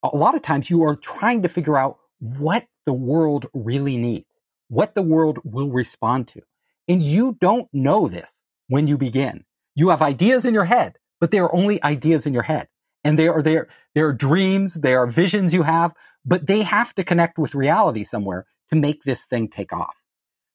[0.02, 4.40] a lot of times you are trying to figure out what the world really needs,
[4.68, 6.42] what the world will respond to.
[6.88, 9.44] And you don't know this when you begin.
[9.74, 12.68] You have ideas in your head, but they are only ideas in your head.
[13.04, 15.94] And they are there, they are dreams, they are visions you have,
[16.24, 19.96] but they have to connect with reality somewhere to make this thing take off.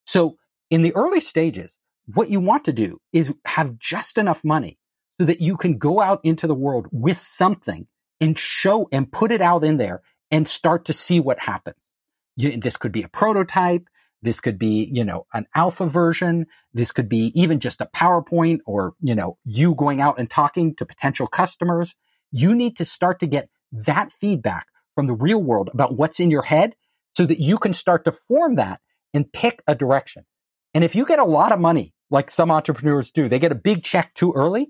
[0.06, 0.38] So
[0.70, 1.78] in the early stages,
[2.14, 4.78] what you want to do is have just enough money
[5.19, 7.88] so that you can go out into the world with something
[8.19, 11.91] and show and put it out in there and start to see what happens.
[12.35, 13.88] You, this could be a prototype.
[14.22, 16.48] This could be, you know, an alpha version.
[16.73, 20.76] This could be even just a PowerPoint or, you know, you going out and talking
[20.76, 21.95] to potential customers.
[22.31, 26.31] You need to start to get that feedback from the real world about what's in
[26.31, 26.76] your head
[27.15, 28.81] so that you can start to form that
[29.14, 30.26] and pick a direction.
[30.73, 33.56] And if you get a lot of money, like some entrepreneurs do, they get a
[33.56, 34.69] big check too early,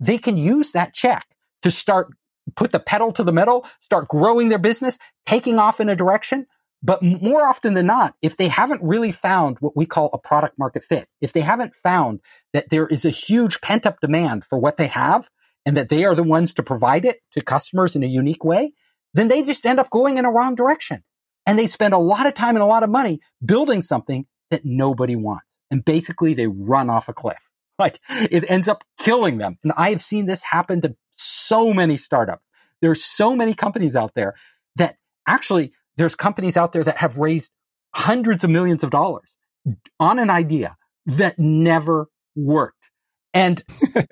[0.00, 1.26] they can use that check
[1.62, 2.08] to start
[2.56, 6.46] put the pedal to the metal, start growing their business, taking off in a direction.
[6.82, 10.58] But more often than not, if they haven't really found what we call a product
[10.58, 12.20] market fit, if they haven't found
[12.54, 15.28] that there is a huge pent up demand for what they have
[15.66, 18.72] and that they are the ones to provide it to customers in a unique way,
[19.12, 21.04] then they just end up going in a wrong direction.
[21.46, 24.64] And they spend a lot of time and a lot of money building something that
[24.64, 25.60] nobody wants.
[25.70, 27.49] And basically they run off a cliff.
[27.80, 29.58] Like it ends up killing them.
[29.64, 32.50] And I have seen this happen to so many startups.
[32.82, 34.34] There's so many companies out there
[34.76, 34.96] that
[35.26, 37.50] actually there's companies out there that have raised
[37.94, 39.36] hundreds of millions of dollars
[39.98, 40.76] on an idea
[41.06, 42.90] that never worked.
[43.34, 43.62] And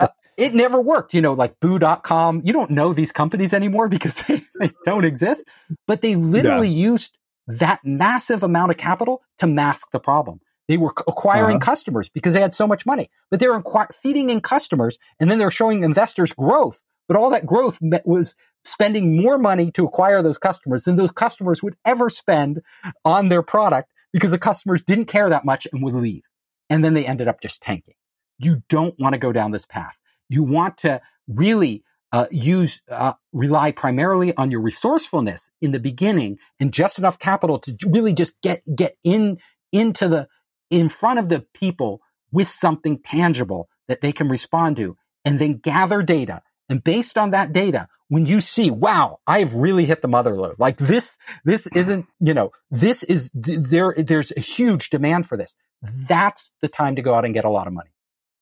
[0.00, 1.14] uh, it never worked.
[1.14, 5.48] You know, like boo.com, you don't know these companies anymore because they, they don't exist,
[5.86, 6.90] but they literally yeah.
[6.90, 7.16] used
[7.46, 10.40] that massive amount of capital to mask the problem.
[10.68, 11.64] They were acquiring uh-huh.
[11.64, 15.30] customers because they had so much money, but they were inqu- feeding in customers and
[15.30, 16.84] then they're showing investors growth.
[17.08, 21.62] But all that growth was spending more money to acquire those customers than those customers
[21.62, 22.60] would ever spend
[23.02, 26.22] on their product because the customers didn't care that much and would leave.
[26.68, 27.94] And then they ended up just tanking.
[28.38, 29.98] You don't want to go down this path.
[30.28, 31.82] You want to really
[32.12, 37.58] uh, use uh, rely primarily on your resourcefulness in the beginning and just enough capital
[37.60, 39.38] to really just get get in
[39.72, 40.28] into the
[40.70, 42.00] in front of the people
[42.30, 46.42] with something tangible that they can respond to and then gather data.
[46.68, 50.58] And based on that data, when you see, wow, I've really hit the mother lode.
[50.58, 55.56] Like this, this isn't, you know, this is there, there's a huge demand for this.
[55.82, 57.90] That's the time to go out and get a lot of money.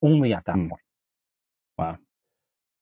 [0.02, 0.68] Only at that hmm.
[0.68, 0.82] point.
[1.78, 1.98] Wow.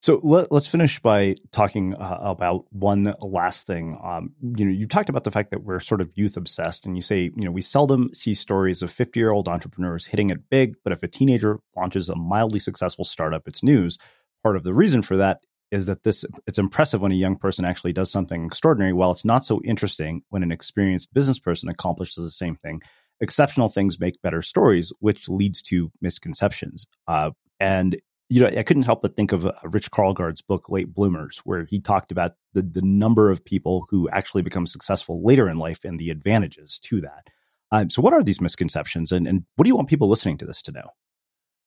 [0.04, 3.98] So let, us finish by talking uh, about one last thing.
[4.04, 6.94] Um, you know, you talked about the fact that we're sort of youth obsessed, and
[6.94, 10.50] you say, you know, we seldom see stories of 50 year old entrepreneurs hitting it
[10.50, 13.96] big, but if a teenager launches a mildly successful startup, it's news.
[14.42, 15.40] Part of the reason for that
[15.70, 19.24] is that this it's impressive when a young person actually does something extraordinary, while it's
[19.24, 22.82] not so interesting when an experienced business person accomplishes the same thing.
[23.22, 26.86] Exceptional things make better stories, which leads to misconceptions.
[27.08, 27.96] Uh, and
[28.28, 31.64] you know, I couldn't help but think of uh, Rich Karlgaard's book, Late Bloomers, where
[31.64, 35.84] he talked about the, the number of people who actually become successful later in life
[35.84, 37.28] and the advantages to that.
[37.70, 40.46] Um, so, what are these misconceptions, and, and what do you want people listening to
[40.46, 40.90] this to know?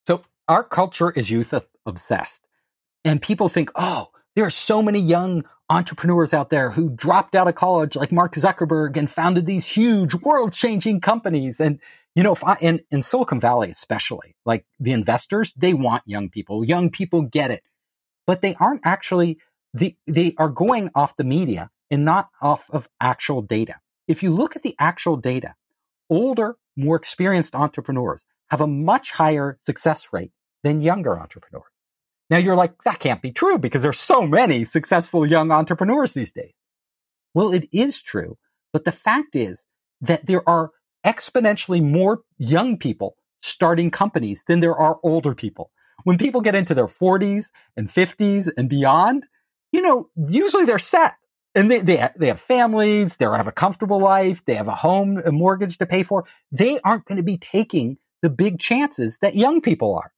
[0.06, 1.54] So, our culture is youth
[1.86, 2.48] obsessed,
[3.04, 7.48] and people think, oh, there are so many young entrepreneurs out there who dropped out
[7.48, 11.60] of college, like Mark Zuckerberg, and founded these huge, world changing companies.
[11.60, 11.80] And
[12.18, 16.30] you know, if I, in, in Silicon Valley, especially, like the investors, they want young
[16.30, 16.66] people.
[16.66, 17.62] Young people get it,
[18.26, 19.38] but they aren't actually,
[19.76, 23.76] the, they are going off the media and not off of actual data.
[24.08, 25.54] If you look at the actual data,
[26.10, 30.32] older, more experienced entrepreneurs have a much higher success rate
[30.64, 31.70] than younger entrepreneurs.
[32.32, 36.32] Now you're like, that can't be true because there's so many successful young entrepreneurs these
[36.32, 36.54] days.
[37.36, 38.40] Well, it is true,
[38.74, 39.68] but the fact is
[40.02, 40.72] that there are
[41.08, 45.72] exponentially more young people starting companies than there are older people.
[46.04, 49.26] When people get into their 40s and 50s and beyond,
[49.72, 51.16] you know, usually they're set
[51.56, 55.18] and they, they, they have families, they have a comfortable life, they have a home,
[55.26, 56.26] a mortgage to pay for.
[56.52, 60.12] They aren't going to be taking the big chances that young people are.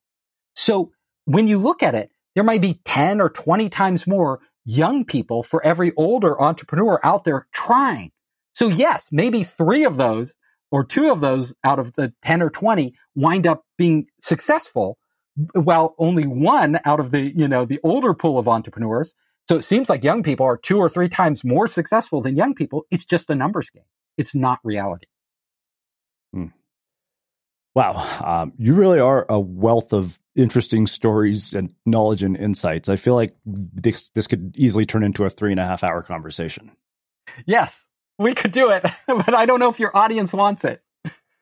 [0.55, 0.91] So
[1.25, 5.43] when you look at it, there might be 10 or 20 times more young people
[5.43, 8.11] for every older entrepreneur out there trying.
[8.53, 10.37] So yes, maybe three of those
[10.71, 14.97] or two of those out of the 10 or 20 wind up being successful
[15.53, 19.15] while only one out of the, you know, the older pool of entrepreneurs.
[19.47, 22.53] So it seems like young people are two or three times more successful than young
[22.53, 22.85] people.
[22.91, 23.83] It's just a numbers game.
[24.17, 25.07] It's not reality.
[26.33, 26.47] Hmm.
[27.73, 28.19] Wow.
[28.23, 32.89] Um, you really are a wealth of interesting stories and knowledge and insights.
[32.89, 36.03] I feel like this, this could easily turn into a three and a half hour
[36.03, 36.71] conversation.
[37.45, 37.87] Yes,
[38.19, 40.83] we could do it, but I don't know if your audience wants it.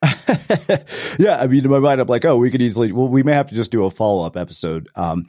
[1.19, 2.91] yeah, I mean, in my mind, I'm like, oh, we could easily.
[2.91, 4.87] Well, we may have to just do a follow up episode.
[4.95, 5.25] Um,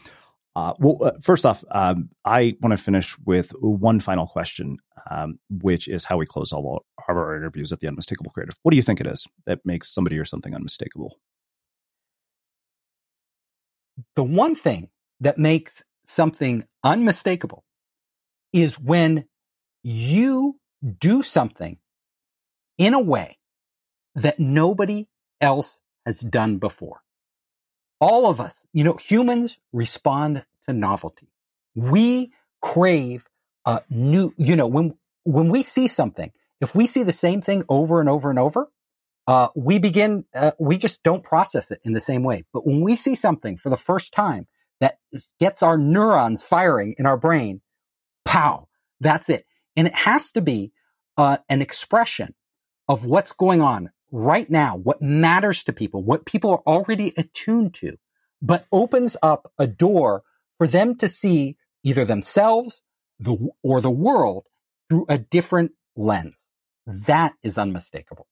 [0.54, 4.76] uh, well, uh, first off, um, I want to finish with one final question,
[5.10, 8.54] um, which is how we close all of our interviews at the Unmistakable Creative.
[8.62, 11.16] What do you think it is that makes somebody or something unmistakable?
[14.16, 17.64] The one thing that makes something unmistakable
[18.52, 19.24] is when
[19.82, 20.58] you
[20.98, 21.78] do something
[22.76, 23.38] in a way
[24.14, 25.06] that nobody
[25.40, 27.02] else has done before.
[28.00, 31.32] All of us, you know, humans respond to novelty.
[31.74, 32.32] We
[32.62, 33.28] crave
[33.64, 37.64] a new, you know, when, when we see something, if we see the same thing
[37.68, 38.70] over and over and over,
[39.26, 42.44] uh, we begin, uh, we just don't process it in the same way.
[42.52, 44.46] But when we see something for the first time
[44.80, 44.98] that
[45.38, 47.60] gets our neurons firing in our brain,
[48.24, 48.68] pow,
[49.00, 49.44] that's it.
[49.78, 50.72] And it has to be
[51.16, 52.34] uh, an expression
[52.88, 57.74] of what's going on right now, what matters to people, what people are already attuned
[57.74, 57.96] to,
[58.42, 60.24] but opens up a door
[60.56, 62.82] for them to see either themselves
[63.20, 64.46] the, or the world
[64.88, 66.50] through a different lens.
[66.84, 68.26] That is unmistakable.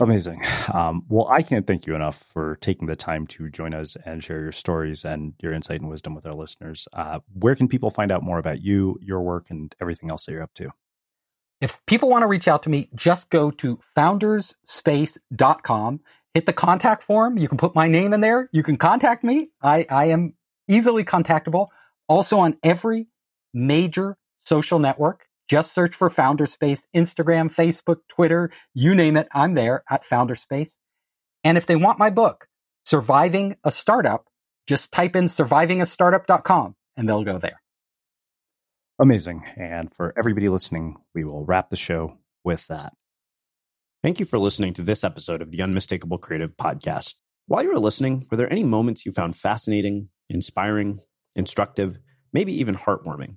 [0.00, 0.44] Amazing.
[0.72, 4.22] Um, well, I can't thank you enough for taking the time to join us and
[4.22, 6.86] share your stories and your insight and wisdom with our listeners.
[6.92, 10.32] Uh, where can people find out more about you, your work, and everything else that
[10.32, 10.70] you're up to?
[11.60, 16.00] If people want to reach out to me, just go to foundersspace.com,
[16.34, 17.36] hit the contact form.
[17.36, 18.48] You can put my name in there.
[18.52, 19.48] You can contact me.
[19.60, 20.34] I, I am
[20.68, 21.66] easily contactable.
[22.08, 23.08] Also on every
[23.52, 25.27] major social network.
[25.48, 29.28] Just search for Founderspace, Instagram, Facebook, Twitter, you name it.
[29.32, 30.76] I'm there at Founderspace.
[31.42, 32.46] And if they want my book,
[32.84, 34.24] Surviving a Startup,
[34.66, 37.60] just type in survivingastartup.com and they'll go there.
[39.00, 39.44] Amazing.
[39.56, 42.92] And for everybody listening, we will wrap the show with that.
[44.02, 47.14] Thank you for listening to this episode of the Unmistakable Creative Podcast.
[47.46, 51.00] While you were listening, were there any moments you found fascinating, inspiring,
[51.34, 51.98] instructive,
[52.32, 53.36] maybe even heartwarming?